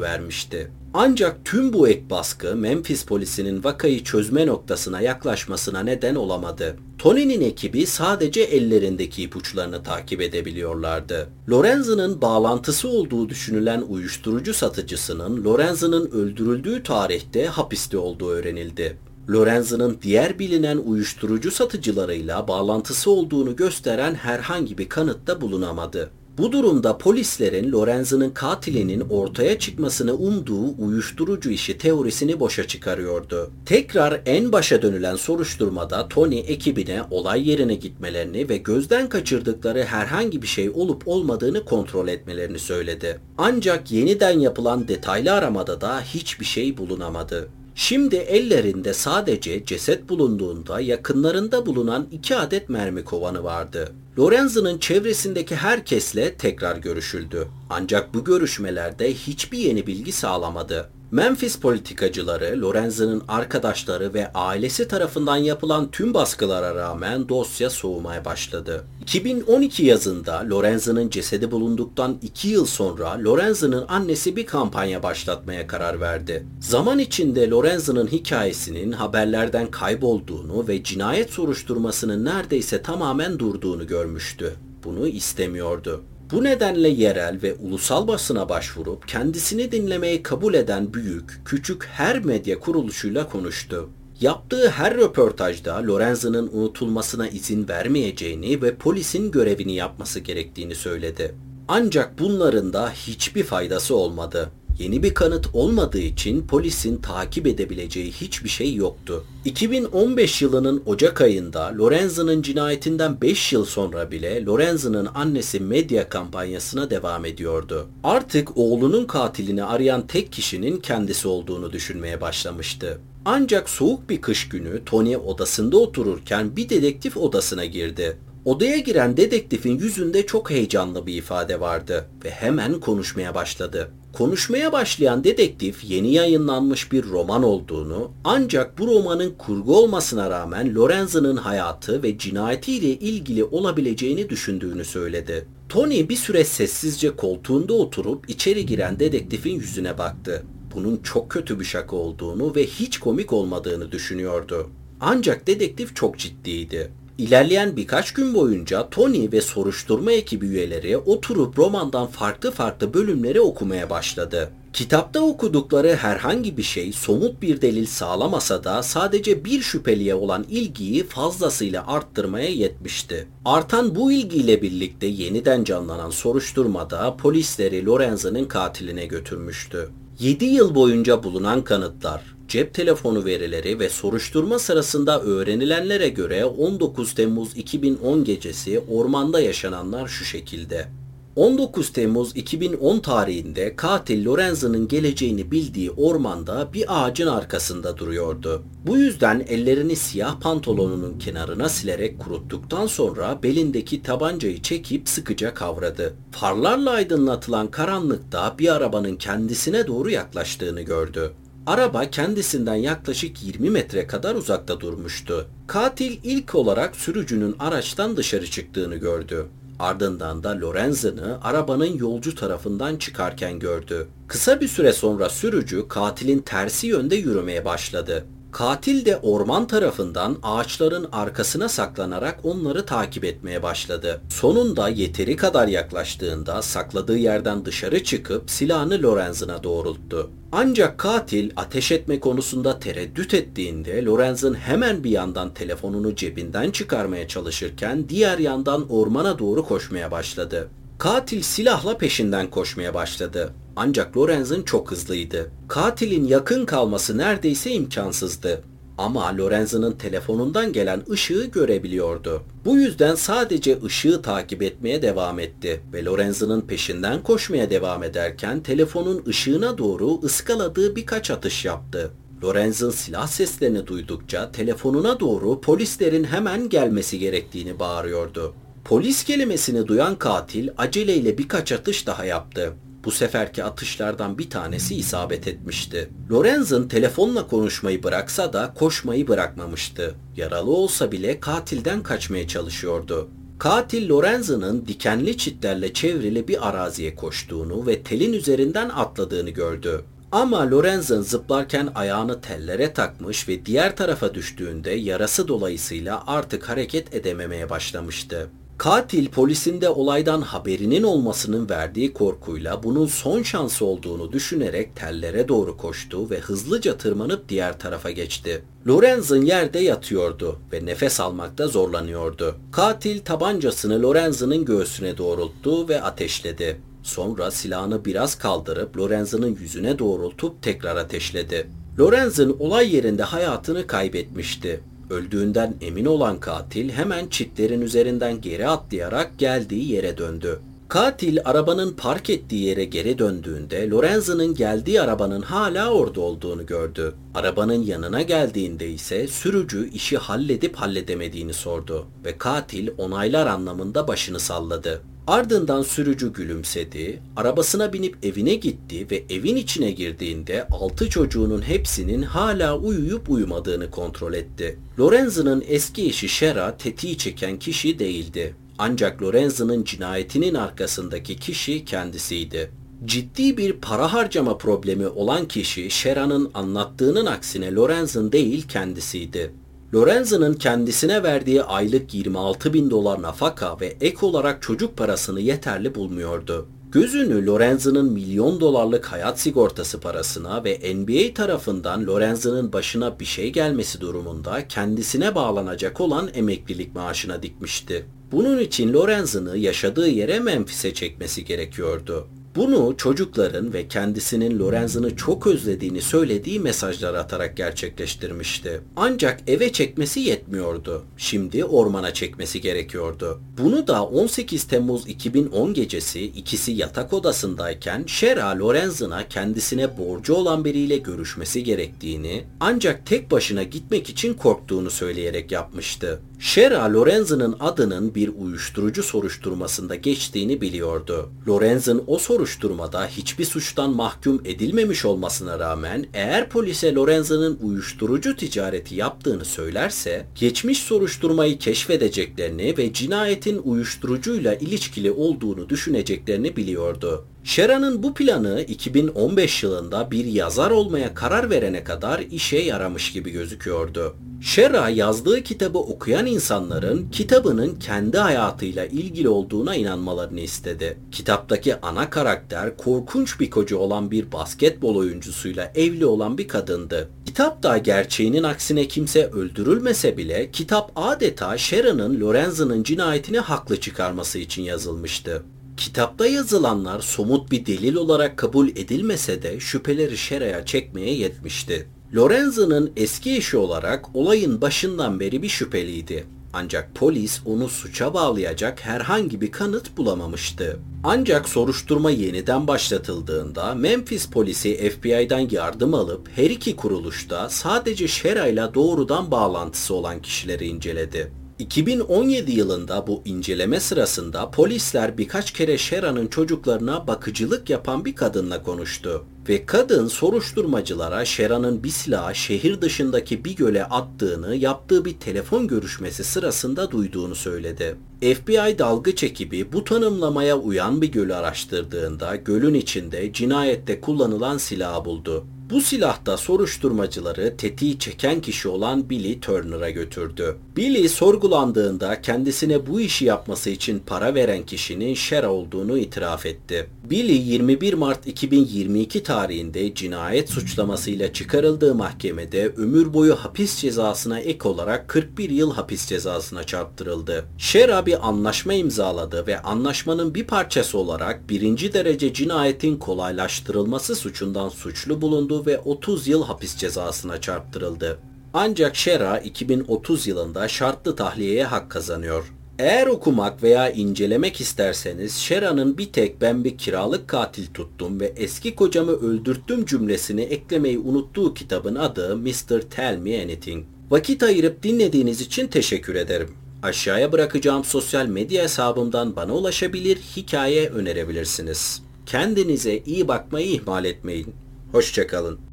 vermişti. 0.00 0.70
Ancak 0.94 1.44
tüm 1.44 1.72
bu 1.72 1.88
ek 1.88 2.02
baskı 2.10 2.56
Memphis 2.56 3.04
polisinin 3.04 3.64
vakayı 3.64 4.04
çözme 4.04 4.46
noktasına 4.46 5.00
yaklaşmasına 5.00 5.80
neden 5.80 6.14
olamadı. 6.14 6.76
Tony'nin 6.98 7.40
ekibi 7.40 7.86
sadece 7.86 8.40
ellerindeki 8.40 9.22
ipuçlarını 9.22 9.82
takip 9.82 10.20
edebiliyorlardı. 10.20 11.28
Lorenzo'nun 11.50 12.22
bağlantısı 12.22 12.88
olduğu 12.88 13.28
düşünülen 13.28 13.82
uyuşturucu 13.88 14.54
satıcısının 14.54 15.44
Lorenzo'nun 15.44 16.10
öldürüldüğü 16.10 16.82
tarihte 16.82 17.46
hapiste 17.46 17.98
olduğu 17.98 18.30
öğrenildi. 18.30 18.98
Lorenzo'nun 19.30 19.98
diğer 20.02 20.38
bilinen 20.38 20.76
uyuşturucu 20.76 21.50
satıcılarıyla 21.50 22.48
bağlantısı 22.48 23.10
olduğunu 23.10 23.56
gösteren 23.56 24.14
herhangi 24.14 24.78
bir 24.78 24.88
kanıt 24.88 25.26
da 25.26 25.40
bulunamadı. 25.40 26.10
Bu 26.38 26.52
durumda 26.52 26.98
polislerin 26.98 27.72
Lorenzo'nun 27.72 28.30
katilinin 28.30 29.00
ortaya 29.00 29.58
çıkmasını 29.58 30.14
umduğu 30.14 30.84
uyuşturucu 30.84 31.50
işi 31.50 31.78
teorisini 31.78 32.40
boşa 32.40 32.66
çıkarıyordu. 32.66 33.50
Tekrar 33.66 34.20
en 34.26 34.52
başa 34.52 34.82
dönülen 34.82 35.16
soruşturmada 35.16 36.08
Tony 36.08 36.38
ekibine 36.38 37.02
olay 37.10 37.50
yerine 37.50 37.74
gitmelerini 37.74 38.48
ve 38.48 38.56
gözden 38.56 39.08
kaçırdıkları 39.08 39.84
herhangi 39.84 40.42
bir 40.42 40.46
şey 40.46 40.70
olup 40.70 41.08
olmadığını 41.08 41.64
kontrol 41.64 42.08
etmelerini 42.08 42.58
söyledi. 42.58 43.20
Ancak 43.38 43.90
yeniden 43.92 44.38
yapılan 44.38 44.88
detaylı 44.88 45.32
aramada 45.32 45.80
da 45.80 46.00
hiçbir 46.00 46.46
şey 46.46 46.76
bulunamadı. 46.78 47.48
Şimdi 47.78 48.16
ellerinde 48.16 48.94
sadece 48.94 49.64
ceset 49.64 50.08
bulunduğunda 50.08 50.80
yakınlarında 50.80 51.66
bulunan 51.66 52.08
iki 52.10 52.36
adet 52.36 52.68
mermi 52.68 53.04
kovanı 53.04 53.44
vardı. 53.44 53.92
Lorenzo'nun 54.18 54.78
çevresindeki 54.78 55.56
herkesle 55.56 56.34
tekrar 56.34 56.76
görüşüldü. 56.76 57.48
Ancak 57.70 58.14
bu 58.14 58.24
görüşmelerde 58.24 59.14
hiçbir 59.14 59.58
yeni 59.58 59.86
bilgi 59.86 60.12
sağlamadı. 60.12 60.90
Memphis 61.10 61.56
politikacıları, 61.56 62.60
Lorenzo'nun 62.60 63.24
arkadaşları 63.28 64.14
ve 64.14 64.32
ailesi 64.32 64.88
tarafından 64.88 65.36
yapılan 65.36 65.90
tüm 65.90 66.14
baskılara 66.14 66.74
rağmen 66.74 67.28
dosya 67.28 67.70
soğumaya 67.70 68.24
başladı. 68.24 68.84
2012 69.02 69.84
yazında 69.84 70.44
Lorenzo'nun 70.50 71.10
cesedi 71.10 71.50
bulunduktan 71.50 72.18
2 72.22 72.48
yıl 72.48 72.66
sonra 72.66 73.24
Lorenzo'nun 73.24 73.84
annesi 73.88 74.36
bir 74.36 74.46
kampanya 74.46 75.02
başlatmaya 75.02 75.66
karar 75.66 76.00
verdi. 76.00 76.46
Zaman 76.60 76.98
içinde 76.98 77.50
Lorenzo'nun 77.50 78.06
hikayesinin 78.06 78.92
haberlerden 78.92 79.70
kaybolduğunu 79.70 80.68
ve 80.68 80.82
cinayet 80.82 81.30
soruşturmasının 81.30 82.24
neredeyse 82.24 82.82
tamamen 82.82 83.38
durduğunu 83.38 83.86
görmüştü. 83.86 84.54
Bunu 84.84 85.08
istemiyordu. 85.08 86.02
Bu 86.32 86.44
nedenle 86.44 86.88
yerel 86.88 87.42
ve 87.42 87.54
ulusal 87.54 88.08
basına 88.08 88.48
başvurup 88.48 89.08
kendisini 89.08 89.72
dinlemeyi 89.72 90.22
kabul 90.22 90.54
eden 90.54 90.94
büyük, 90.94 91.40
küçük 91.44 91.86
her 91.86 92.24
medya 92.24 92.60
kuruluşuyla 92.60 93.28
konuştu. 93.28 93.90
Yaptığı 94.20 94.68
her 94.68 94.96
röportajda 94.96 95.86
Lorenzo'nun 95.86 96.50
unutulmasına 96.52 97.28
izin 97.28 97.68
vermeyeceğini 97.68 98.62
ve 98.62 98.74
polisin 98.74 99.30
görevini 99.30 99.74
yapması 99.74 100.20
gerektiğini 100.20 100.74
söyledi. 100.74 101.34
Ancak 101.68 102.18
bunların 102.18 102.72
da 102.72 102.90
hiçbir 102.90 103.44
faydası 103.44 103.96
olmadı. 103.96 104.50
Yeni 104.78 105.02
bir 105.02 105.14
kanıt 105.14 105.46
olmadığı 105.52 105.98
için 105.98 106.46
polisin 106.46 106.96
takip 106.96 107.46
edebileceği 107.46 108.12
hiçbir 108.12 108.48
şey 108.48 108.74
yoktu. 108.74 109.24
2015 109.44 110.42
yılının 110.42 110.82
Ocak 110.86 111.20
ayında 111.20 111.72
Lorenzo'nun 111.78 112.42
cinayetinden 112.42 113.20
5 113.20 113.52
yıl 113.52 113.64
sonra 113.64 114.10
bile 114.10 114.44
Lorenzo'nun 114.44 115.08
annesi 115.14 115.60
medya 115.60 116.08
kampanyasına 116.08 116.90
devam 116.90 117.24
ediyordu. 117.24 117.86
Artık 118.04 118.56
oğlunun 118.56 119.04
katilini 119.04 119.64
arayan 119.64 120.06
tek 120.06 120.32
kişinin 120.32 120.76
kendisi 120.76 121.28
olduğunu 121.28 121.72
düşünmeye 121.72 122.20
başlamıştı. 122.20 123.00
Ancak 123.24 123.68
soğuk 123.68 124.10
bir 124.10 124.20
kış 124.20 124.48
günü 124.48 124.84
Tony 124.84 125.16
odasında 125.16 125.76
otururken 125.76 126.56
bir 126.56 126.68
dedektif 126.68 127.16
odasına 127.16 127.64
girdi. 127.64 128.16
Odaya 128.44 128.78
giren 128.78 129.16
dedektifin 129.16 129.78
yüzünde 129.78 130.26
çok 130.26 130.50
heyecanlı 130.50 131.06
bir 131.06 131.14
ifade 131.14 131.60
vardı 131.60 132.08
ve 132.24 132.30
hemen 132.30 132.80
konuşmaya 132.80 133.34
başladı. 133.34 133.90
Konuşmaya 134.18 134.72
başlayan 134.72 135.24
dedektif 135.24 135.84
yeni 135.84 136.12
yayınlanmış 136.12 136.92
bir 136.92 137.04
roman 137.04 137.42
olduğunu 137.42 138.10
ancak 138.24 138.78
bu 138.78 138.86
romanın 138.86 139.34
kurgu 139.38 139.76
olmasına 139.76 140.30
rağmen 140.30 140.74
Lorenzo'nun 140.74 141.36
hayatı 141.36 142.02
ve 142.02 142.18
cinayetiyle 142.18 142.88
ilgili 142.88 143.44
olabileceğini 143.44 144.28
düşündüğünü 144.28 144.84
söyledi. 144.84 145.46
Tony 145.68 146.08
bir 146.08 146.16
süre 146.16 146.44
sessizce 146.44 147.16
koltuğunda 147.16 147.72
oturup 147.72 148.30
içeri 148.30 148.66
giren 148.66 148.98
dedektifin 148.98 149.54
yüzüne 149.54 149.98
baktı. 149.98 150.42
Bunun 150.74 150.96
çok 150.96 151.30
kötü 151.30 151.60
bir 151.60 151.64
şaka 151.64 151.96
olduğunu 151.96 152.54
ve 152.54 152.66
hiç 152.66 152.98
komik 152.98 153.32
olmadığını 153.32 153.92
düşünüyordu. 153.92 154.70
Ancak 155.00 155.46
dedektif 155.46 155.96
çok 155.96 156.18
ciddiydi. 156.18 156.90
İlerleyen 157.18 157.76
birkaç 157.76 158.12
gün 158.12 158.34
boyunca 158.34 158.90
Tony 158.90 159.32
ve 159.32 159.40
soruşturma 159.40 160.12
ekibi 160.12 160.46
üyeleri 160.46 160.98
oturup 160.98 161.58
romandan 161.58 162.06
farklı 162.06 162.50
farklı 162.50 162.94
bölümleri 162.94 163.40
okumaya 163.40 163.90
başladı. 163.90 164.50
Kitapta 164.72 165.20
okudukları 165.20 165.96
herhangi 165.96 166.56
bir 166.56 166.62
şey 166.62 166.92
somut 166.92 167.42
bir 167.42 167.60
delil 167.60 167.86
sağlamasa 167.86 168.64
da 168.64 168.82
sadece 168.82 169.44
bir 169.44 169.60
şüpheliye 169.60 170.14
olan 170.14 170.44
ilgiyi 170.48 171.04
fazlasıyla 171.04 171.86
arttırmaya 171.86 172.48
yetmişti. 172.48 173.28
Artan 173.44 173.94
bu 173.94 174.12
ilgiyle 174.12 174.62
birlikte 174.62 175.06
yeniden 175.06 175.64
canlanan 175.64 176.10
soruşturmada 176.10 177.16
polisleri 177.16 177.86
Lorenzo'nun 177.86 178.44
katiline 178.44 179.06
götürmüştü. 179.06 179.90
7 180.18 180.44
yıl 180.44 180.74
boyunca 180.74 181.22
bulunan 181.22 181.64
kanıtlar, 181.64 182.22
cep 182.48 182.74
telefonu 182.74 183.24
verileri 183.24 183.78
ve 183.78 183.88
soruşturma 183.88 184.58
sırasında 184.58 185.20
öğrenilenlere 185.22 186.08
göre 186.08 186.44
19 186.44 187.14
Temmuz 187.14 187.56
2010 187.56 188.24
gecesi 188.24 188.80
ormanda 188.90 189.40
yaşananlar 189.40 190.08
şu 190.08 190.24
şekilde. 190.24 190.88
19 191.36 191.92
Temmuz 191.92 192.36
2010 192.36 192.98
tarihinde 192.98 193.76
katil 193.76 194.24
Lorenzo'nun 194.24 194.88
geleceğini 194.88 195.50
bildiği 195.50 195.90
ormanda 195.90 196.72
bir 196.72 196.84
ağacın 196.88 197.26
arkasında 197.26 197.96
duruyordu. 197.96 198.62
Bu 198.86 198.96
yüzden 198.96 199.44
ellerini 199.48 199.96
siyah 199.96 200.40
pantolonunun 200.40 201.18
kenarına 201.18 201.68
silerek 201.68 202.20
kuruttuktan 202.20 202.86
sonra 202.86 203.42
belindeki 203.42 204.02
tabancayı 204.02 204.62
çekip 204.62 205.08
sıkıca 205.08 205.54
kavradı. 205.54 206.14
Farlarla 206.30 206.90
aydınlatılan 206.90 207.70
karanlıkta 207.70 208.54
bir 208.58 208.74
arabanın 208.74 209.16
kendisine 209.16 209.86
doğru 209.86 210.10
yaklaştığını 210.10 210.82
gördü. 210.82 211.32
Araba 211.68 212.10
kendisinden 212.10 212.74
yaklaşık 212.74 213.42
20 213.42 213.70
metre 213.70 214.06
kadar 214.06 214.34
uzakta 214.34 214.80
durmuştu. 214.80 215.46
Katil 215.66 216.18
ilk 216.22 216.54
olarak 216.54 216.96
sürücünün 216.96 217.56
araçtan 217.58 218.16
dışarı 218.16 218.46
çıktığını 218.50 218.96
gördü. 218.96 219.46
Ardından 219.78 220.42
da 220.42 220.60
Lorenzen'ı 220.60 221.38
arabanın 221.42 221.98
yolcu 221.98 222.34
tarafından 222.34 222.96
çıkarken 222.96 223.58
gördü. 223.58 224.06
Kısa 224.28 224.60
bir 224.60 224.68
süre 224.68 224.92
sonra 224.92 225.28
sürücü 225.28 225.88
katilin 225.88 226.38
tersi 226.38 226.86
yönde 226.86 227.16
yürümeye 227.16 227.64
başladı. 227.64 228.24
Katil 228.58 229.04
de 229.04 229.16
orman 229.16 229.66
tarafından 229.66 230.36
ağaçların 230.42 231.08
arkasına 231.12 231.68
saklanarak 231.68 232.40
onları 232.44 232.86
takip 232.86 233.24
etmeye 233.24 233.62
başladı. 233.62 234.20
Sonunda 234.28 234.88
yeteri 234.88 235.36
kadar 235.36 235.68
yaklaştığında 235.68 236.62
sakladığı 236.62 237.16
yerden 237.16 237.64
dışarı 237.64 238.04
çıkıp 238.04 238.50
silahını 238.50 239.02
Lorenzen'a 239.02 239.62
doğrulttu. 239.62 240.30
Ancak 240.52 240.98
katil 240.98 241.50
ateş 241.56 241.92
etme 241.92 242.20
konusunda 242.20 242.78
tereddüt 242.78 243.34
ettiğinde 243.34 244.04
Lorenzen 244.04 244.54
hemen 244.54 245.04
bir 245.04 245.10
yandan 245.10 245.54
telefonunu 245.54 246.16
cebinden 246.16 246.70
çıkarmaya 246.70 247.28
çalışırken 247.28 248.08
diğer 248.08 248.38
yandan 248.38 248.92
ormana 248.92 249.38
doğru 249.38 249.64
koşmaya 249.64 250.10
başladı. 250.10 250.68
Katil 250.98 251.42
silahla 251.42 251.98
peşinden 251.98 252.50
koşmaya 252.50 252.94
başladı. 252.94 253.52
Ancak 253.80 254.16
Lorenzen 254.16 254.62
çok 254.62 254.90
hızlıydı. 254.90 255.50
Katilin 255.68 256.24
yakın 256.24 256.66
kalması 256.66 257.18
neredeyse 257.18 257.70
imkansızdı. 257.70 258.62
Ama 258.98 259.36
Lorenzen'ın 259.38 259.92
telefonundan 259.92 260.72
gelen 260.72 261.02
ışığı 261.10 261.44
görebiliyordu. 261.44 262.42
Bu 262.64 262.76
yüzden 262.76 263.14
sadece 263.14 263.82
ışığı 263.82 264.22
takip 264.22 264.62
etmeye 264.62 265.02
devam 265.02 265.38
etti 265.38 265.80
ve 265.92 266.04
Lorenzen'ın 266.04 266.60
peşinden 266.60 267.22
koşmaya 267.22 267.70
devam 267.70 268.02
ederken 268.02 268.62
telefonun 268.62 269.22
ışığına 269.26 269.78
doğru 269.78 270.20
ıskaladığı 270.22 270.96
birkaç 270.96 271.30
atış 271.30 271.64
yaptı. 271.64 272.10
Lorenzen 272.44 272.90
silah 272.90 273.26
seslerini 273.26 273.86
duydukça 273.86 274.52
telefonuna 274.52 275.20
doğru 275.20 275.60
polislerin 275.60 276.24
hemen 276.24 276.68
gelmesi 276.68 277.18
gerektiğini 277.18 277.78
bağırıyordu. 277.78 278.54
Polis 278.84 279.24
kelimesini 279.24 279.86
duyan 279.86 280.16
katil 280.16 280.68
aceleyle 280.78 281.38
birkaç 281.38 281.72
atış 281.72 282.06
daha 282.06 282.24
yaptı. 282.24 282.72
Bu 283.04 283.10
seferki 283.10 283.64
atışlardan 283.64 284.38
bir 284.38 284.50
tanesi 284.50 284.96
isabet 284.96 285.48
etmişti. 285.48 286.10
Lorenzen 286.30 286.88
telefonla 286.88 287.46
konuşmayı 287.46 288.02
bıraksa 288.02 288.52
da 288.52 288.74
koşmayı 288.78 289.28
bırakmamıştı. 289.28 290.14
Yaralı 290.36 290.70
olsa 290.70 291.12
bile 291.12 291.40
katilden 291.40 292.02
kaçmaya 292.02 292.48
çalışıyordu. 292.48 293.28
Katil 293.58 294.08
Lorenzen'ın 294.08 294.86
dikenli 294.86 295.38
çitlerle 295.38 295.92
çevrili 295.92 296.48
bir 296.48 296.68
araziye 296.68 297.14
koştuğunu 297.14 297.86
ve 297.86 298.02
telin 298.02 298.32
üzerinden 298.32 298.88
atladığını 298.88 299.50
gördü. 299.50 300.04
Ama 300.32 300.70
Lorenzen 300.70 301.20
zıplarken 301.20 301.88
ayağını 301.94 302.40
tellere 302.40 302.92
takmış 302.92 303.48
ve 303.48 303.66
diğer 303.66 303.96
tarafa 303.96 304.34
düştüğünde 304.34 304.90
yarası 304.90 305.48
dolayısıyla 305.48 306.24
artık 306.26 306.68
hareket 306.68 307.14
edememeye 307.14 307.70
başlamıştı. 307.70 308.50
Katil 308.78 309.28
polisinde 309.28 309.88
olaydan 309.88 310.42
haberinin 310.42 311.02
olmasının 311.02 311.68
verdiği 311.68 312.12
korkuyla 312.12 312.82
bunun 312.82 313.06
son 313.06 313.42
şansı 313.42 313.84
olduğunu 313.84 314.32
düşünerek 314.32 314.96
tellere 314.96 315.48
doğru 315.48 315.76
koştu 315.76 316.30
ve 316.30 316.38
hızlıca 316.38 316.96
tırmanıp 316.96 317.48
diğer 317.48 317.78
tarafa 317.78 318.10
geçti. 318.10 318.62
Lorenzen 318.88 319.42
yerde 319.42 319.78
yatıyordu 319.78 320.58
ve 320.72 320.86
nefes 320.86 321.20
almakta 321.20 321.68
zorlanıyordu. 321.68 322.54
Katil 322.72 323.20
tabancasını 323.20 324.02
Lorenzen'ın 324.02 324.64
göğsüne 324.64 325.18
doğrulttu 325.18 325.88
ve 325.88 326.02
ateşledi. 326.02 326.80
Sonra 327.02 327.50
silahını 327.50 328.04
biraz 328.04 328.34
kaldırıp 328.34 328.96
Lorenzen'ın 328.96 329.56
yüzüne 329.60 329.98
doğrultup 329.98 330.62
tekrar 330.62 330.96
ateşledi. 330.96 331.66
Lorenzen 331.98 332.54
olay 332.58 332.94
yerinde 332.96 333.22
hayatını 333.22 333.86
kaybetmişti. 333.86 334.80
Öldüğünden 335.10 335.74
emin 335.80 336.04
olan 336.04 336.40
katil 336.40 336.90
hemen 336.90 337.26
çitlerin 337.26 337.80
üzerinden 337.80 338.40
geri 338.40 338.68
atlayarak 338.68 339.38
geldiği 339.38 339.92
yere 339.92 340.18
döndü. 340.18 340.60
Katil 340.88 341.38
arabanın 341.44 341.92
park 341.92 342.30
ettiği 342.30 342.64
yere 342.64 342.84
geri 342.84 343.18
döndüğünde 343.18 343.90
Lorenzo'nun 343.90 344.54
geldiği 344.54 345.00
arabanın 345.00 345.42
hala 345.42 345.90
orada 345.92 346.20
olduğunu 346.20 346.66
gördü. 346.66 347.14
Arabanın 347.34 347.82
yanına 347.82 348.22
geldiğinde 348.22 348.88
ise 348.90 349.26
sürücü 349.28 349.90
işi 349.90 350.18
halledip 350.18 350.76
halledemediğini 350.76 351.52
sordu 351.52 352.06
ve 352.24 352.38
katil 352.38 352.88
onaylar 352.98 353.46
anlamında 353.46 354.08
başını 354.08 354.40
salladı. 354.40 355.02
Ardından 355.28 355.82
sürücü 355.82 356.32
gülümsedi, 356.32 357.22
arabasına 357.36 357.92
binip 357.92 358.16
evine 358.22 358.54
gitti 358.54 359.06
ve 359.10 359.24
evin 359.30 359.56
içine 359.56 359.90
girdiğinde 359.90 360.66
altı 360.68 361.10
çocuğunun 361.10 361.62
hepsinin 361.62 362.22
hala 362.22 362.78
uyuyup 362.78 363.30
uyumadığını 363.30 363.90
kontrol 363.90 364.34
etti. 364.34 364.78
Lorenzo'nun 364.98 365.64
eski 365.66 366.06
eşi 366.06 366.28
Shera 366.28 366.76
tetiği 366.76 367.18
çeken 367.18 367.58
kişi 367.58 367.98
değildi. 367.98 368.54
Ancak 368.78 369.22
Lorenzo'nun 369.22 369.84
cinayetinin 369.84 370.54
arkasındaki 370.54 371.36
kişi 371.36 371.84
kendisiydi. 371.84 372.70
Ciddi 373.04 373.56
bir 373.56 373.72
para 373.72 374.12
harcama 374.12 374.58
problemi 374.58 375.06
olan 375.06 375.48
kişi 375.48 375.90
Shera'nın 375.90 376.50
anlattığının 376.54 377.26
aksine 377.26 377.74
Lorenzo'nun 377.74 378.32
değil 378.32 378.68
kendisiydi. 378.68 379.52
Lorenzo'nun 379.94 380.52
kendisine 380.52 381.22
verdiği 381.22 381.62
aylık 381.62 382.14
26 382.14 382.74
bin 382.74 382.90
dolar 382.90 383.22
nafaka 383.22 383.80
ve 383.80 383.96
ek 384.00 384.26
olarak 384.26 384.62
çocuk 384.62 384.96
parasını 384.96 385.40
yeterli 385.40 385.94
bulmuyordu. 385.94 386.68
Gözünü 386.92 387.46
Lorenzo'nun 387.46 388.12
milyon 388.12 388.60
dolarlık 388.60 389.06
hayat 389.06 389.40
sigortası 389.40 390.00
parasına 390.00 390.64
ve 390.64 390.94
NBA 390.94 391.34
tarafından 391.34 392.06
Lorenzo'nun 392.06 392.72
başına 392.72 393.20
bir 393.20 393.24
şey 393.24 393.52
gelmesi 393.52 394.00
durumunda 394.00 394.68
kendisine 394.68 395.34
bağlanacak 395.34 396.00
olan 396.00 396.30
emeklilik 396.34 396.94
maaşına 396.94 397.42
dikmişti. 397.42 398.06
Bunun 398.32 398.58
için 398.58 398.92
Lorenzo'nu 398.92 399.56
yaşadığı 399.56 400.08
yere 400.08 400.40
Memphis'e 400.40 400.94
çekmesi 400.94 401.44
gerekiyordu. 401.44 402.28
Bunu 402.58 402.96
çocukların 402.96 403.72
ve 403.72 403.88
kendisinin 403.88 404.58
Lorenz'ını 404.58 405.16
çok 405.16 405.46
özlediğini 405.46 406.02
söylediği 406.02 406.60
mesajlar 406.60 407.14
atarak 407.14 407.56
gerçekleştirmişti. 407.56 408.80
Ancak 408.96 409.40
eve 409.46 409.72
çekmesi 409.72 410.20
yetmiyordu. 410.20 411.04
Şimdi 411.16 411.64
ormana 411.64 412.14
çekmesi 412.14 412.60
gerekiyordu. 412.60 413.40
Bunu 413.58 413.86
da 413.86 414.04
18 414.04 414.64
Temmuz 414.64 415.08
2010 415.08 415.74
gecesi 415.74 416.24
ikisi 416.24 416.72
yatak 416.72 417.12
odasındayken 417.12 418.04
Shera 418.06 418.58
Lorenz'ına 418.58 419.28
kendisine 419.28 419.98
borcu 419.98 420.34
olan 420.34 420.64
biriyle 420.64 420.96
görüşmesi 420.96 421.64
gerektiğini 421.64 422.44
ancak 422.60 423.06
tek 423.06 423.30
başına 423.30 423.62
gitmek 423.62 424.08
için 424.08 424.34
korktuğunu 424.34 424.90
söyleyerek 424.90 425.52
yapmıştı. 425.52 426.20
Shera 426.40 426.92
Lorenz'ın 426.92 427.56
adının 427.60 428.14
bir 428.14 428.30
uyuşturucu 428.38 429.02
soruşturmasında 429.02 429.94
geçtiğini 429.94 430.60
biliyordu. 430.60 431.30
Lorenz'ın 431.48 432.04
o 432.06 432.18
soruşturmada 432.18 433.06
hiçbir 433.06 433.44
suçtan 433.44 433.96
mahkum 433.96 434.42
edilmemiş 434.44 435.04
olmasına 435.04 435.58
rağmen 435.58 436.06
eğer 436.14 436.48
polise 436.48 436.94
Lorenz'ın 436.94 437.58
uyuşturucu 437.62 438.36
ticareti 438.36 438.94
yaptığını 438.94 439.44
söylerse 439.44 440.26
geçmiş 440.34 440.78
soruşturmayı 440.78 441.58
keşfedeceklerini 441.58 442.78
ve 442.78 442.92
cinayetin 442.92 443.60
uyuşturucuyla 443.64 444.54
ilişkili 444.54 445.10
olduğunu 445.10 445.68
düşüneceklerini 445.68 446.56
biliyordu. 446.56 447.24
Shera'nın 447.48 448.02
bu 448.02 448.14
planı 448.14 448.64
2015 448.68 449.62
yılında 449.62 450.10
bir 450.10 450.24
yazar 450.24 450.70
olmaya 450.70 451.14
karar 451.14 451.50
verene 451.50 451.84
kadar 451.84 452.18
işe 452.18 452.56
yaramış 452.58 453.12
gibi 453.12 453.30
gözüküyordu. 453.30 454.16
Shera 454.40 454.88
yazdığı 454.88 455.42
kitabı 455.42 455.78
okuyan 455.78 456.26
insanların 456.26 457.10
kitabının 457.10 457.76
kendi 457.76 458.18
hayatıyla 458.18 458.86
ilgili 458.86 459.28
olduğuna 459.28 459.74
inanmalarını 459.74 460.40
istedi. 460.40 460.98
Kitaptaki 461.12 461.80
ana 461.80 462.10
karakter 462.10 462.76
korkunç 462.76 463.40
bir 463.40 463.50
koca 463.50 463.76
olan 463.76 464.10
bir 464.10 464.32
basketbol 464.32 464.96
oyuncusuyla 464.96 465.72
evli 465.74 466.06
olan 466.06 466.38
bir 466.38 466.48
kadındı. 466.48 467.08
Kitapta 467.26 467.78
gerçeğinin 467.78 468.42
aksine 468.42 468.88
kimse 468.88 469.26
öldürülmese 469.26 470.16
bile 470.16 470.50
kitap 470.50 470.92
adeta 470.96 471.58
Shera'nın 471.58 472.20
Lorenza'nın 472.20 472.82
cinayetini 472.82 473.38
haklı 473.38 473.80
çıkarması 473.80 474.38
için 474.38 474.62
yazılmıştı. 474.62 475.42
Kitapta 475.78 476.26
yazılanlar 476.26 477.00
somut 477.00 477.50
bir 477.50 477.66
delil 477.66 477.94
olarak 477.94 478.36
kabul 478.36 478.68
edilmese 478.68 479.42
de 479.42 479.60
şüpheleri 479.60 480.16
Shera'ya 480.16 480.64
çekmeye 480.64 481.14
yetmişti. 481.14 481.88
Lorenza'nın 482.14 482.92
eski 482.96 483.36
eşi 483.36 483.56
olarak 483.56 484.16
olayın 484.16 484.60
başından 484.60 485.20
beri 485.20 485.42
bir 485.42 485.48
şüpheliydi. 485.48 486.26
Ancak 486.52 486.94
polis 486.94 487.40
onu 487.44 487.68
suça 487.68 488.14
bağlayacak 488.14 488.80
herhangi 488.80 489.40
bir 489.40 489.52
kanıt 489.52 489.96
bulamamıştı. 489.96 490.80
Ancak 491.04 491.48
soruşturma 491.48 492.10
yeniden 492.10 492.66
başlatıldığında 492.66 493.74
Memphis 493.74 494.26
polisi 494.26 494.90
FBI'dan 494.90 495.48
yardım 495.50 495.94
alıp 495.94 496.28
her 496.34 496.50
iki 496.50 496.76
kuruluşta 496.76 497.48
sadece 497.48 498.08
Shera 498.08 498.74
doğrudan 498.74 499.30
bağlantısı 499.30 499.94
olan 499.94 500.22
kişileri 500.22 500.66
inceledi. 500.66 501.32
2017 501.58 502.52
yılında 502.52 503.06
bu 503.06 503.22
inceleme 503.24 503.80
sırasında 503.80 504.50
polisler 504.50 505.18
birkaç 505.18 505.52
kere 505.52 505.78
Shera'nın 505.78 506.26
çocuklarına 506.26 507.06
bakıcılık 507.06 507.70
yapan 507.70 508.04
bir 508.04 508.14
kadınla 508.16 508.62
konuştu. 508.62 509.24
Ve 509.48 509.66
kadın 509.66 510.08
soruşturmacılara 510.08 511.24
Shera'nın 511.24 511.84
bir 511.84 511.88
silahı 511.88 512.34
şehir 512.34 512.80
dışındaki 512.80 513.44
bir 513.44 513.56
göle 513.56 513.84
attığını 513.84 514.56
yaptığı 514.56 515.04
bir 515.04 515.18
telefon 515.18 515.68
görüşmesi 515.68 516.24
sırasında 516.24 516.90
duyduğunu 516.90 517.34
söyledi. 517.34 517.96
FBI 518.20 518.78
dalgıç 518.78 519.24
ekibi 519.24 519.72
bu 519.72 519.84
tanımlamaya 519.84 520.58
uyan 520.58 521.02
bir 521.02 521.12
gölü 521.12 521.34
araştırdığında 521.34 522.36
gölün 522.36 522.74
içinde 522.74 523.32
cinayette 523.32 524.00
kullanılan 524.00 524.58
silahı 524.58 525.04
buldu. 525.04 525.44
Bu 525.70 525.80
silahta 525.80 526.36
soruşturmacıları 526.36 527.56
tetiği 527.56 527.98
çeken 527.98 528.40
kişi 528.40 528.68
olan 528.68 529.10
Billy 529.10 529.40
Turner'a 529.40 529.90
götürdü. 529.90 530.56
Billy 530.76 531.08
sorgulandığında 531.08 532.22
kendisine 532.22 532.86
bu 532.86 533.00
işi 533.00 533.24
yapması 533.24 533.70
için 533.70 534.02
para 534.06 534.34
veren 534.34 534.66
kişinin 534.66 535.14
Shera 535.14 535.52
olduğunu 535.52 535.98
itiraf 535.98 536.46
etti. 536.46 536.90
Billy 537.10 537.52
21 537.52 537.94
Mart 537.94 538.26
2022 538.26 539.22
tarihinde 539.22 539.94
cinayet 539.94 540.50
suçlamasıyla 540.50 541.32
çıkarıldığı 541.32 541.94
mahkemede 541.94 542.68
ömür 542.76 543.14
boyu 543.14 543.36
hapis 543.36 543.76
cezasına 543.76 544.40
ek 544.40 544.68
olarak 544.68 545.08
41 545.08 545.50
yıl 545.50 545.72
hapis 545.72 546.06
cezasına 546.06 546.64
çarptırıldı. 546.64 547.44
Shera 547.58 548.06
bir 548.06 548.28
anlaşma 548.28 548.74
imzaladı 548.74 549.46
ve 549.46 549.62
anlaşmanın 549.62 550.34
bir 550.34 550.44
parçası 550.44 550.98
olarak 550.98 551.50
birinci 551.50 551.92
derece 551.92 552.32
cinayetin 552.32 552.96
kolaylaştırılması 552.96 554.16
suçundan 554.16 554.68
suçlu 554.68 555.20
bulundu 555.20 555.57
ve 555.66 555.78
30 555.78 556.28
yıl 556.28 556.44
hapis 556.44 556.76
cezasına 556.76 557.40
çarptırıldı. 557.40 558.18
Ancak 558.54 558.96
Shera 558.96 559.38
2030 559.38 560.26
yılında 560.26 560.68
şartlı 560.68 561.16
tahliyeye 561.16 561.64
hak 561.64 561.90
kazanıyor. 561.90 562.52
Eğer 562.78 563.06
okumak 563.06 563.62
veya 563.62 563.90
incelemek 563.90 564.60
isterseniz 564.60 565.34
Shera'nın 565.34 565.98
bir 565.98 566.12
tek 566.12 566.40
ben 566.40 566.64
bir 566.64 566.78
kiralık 566.78 567.28
katil 567.28 567.66
tuttum 567.66 568.20
ve 568.20 568.32
eski 568.36 568.74
kocamı 568.74 569.12
öldürttüm 569.12 569.84
cümlesini 569.84 570.42
eklemeyi 570.42 570.98
unuttuğu 570.98 571.54
kitabın 571.54 571.94
adı 571.94 572.36
Mr. 572.36 572.80
Tell 572.80 573.18
Me 573.18 573.42
Anything. 573.42 573.84
Vakit 574.10 574.42
ayırıp 574.42 574.82
dinlediğiniz 574.82 575.40
için 575.40 575.66
teşekkür 575.66 576.14
ederim. 576.14 576.48
Aşağıya 576.82 577.32
bırakacağım 577.32 577.84
sosyal 577.84 578.26
medya 578.26 578.62
hesabımdan 578.62 579.36
bana 579.36 579.54
ulaşabilir, 579.54 580.16
hikaye 580.36 580.88
önerebilirsiniz. 580.88 582.02
Kendinize 582.26 582.98
iyi 582.98 583.28
bakmayı 583.28 583.66
ihmal 583.66 584.04
etmeyin. 584.04 584.54
Hoşçakalın. 584.92 585.67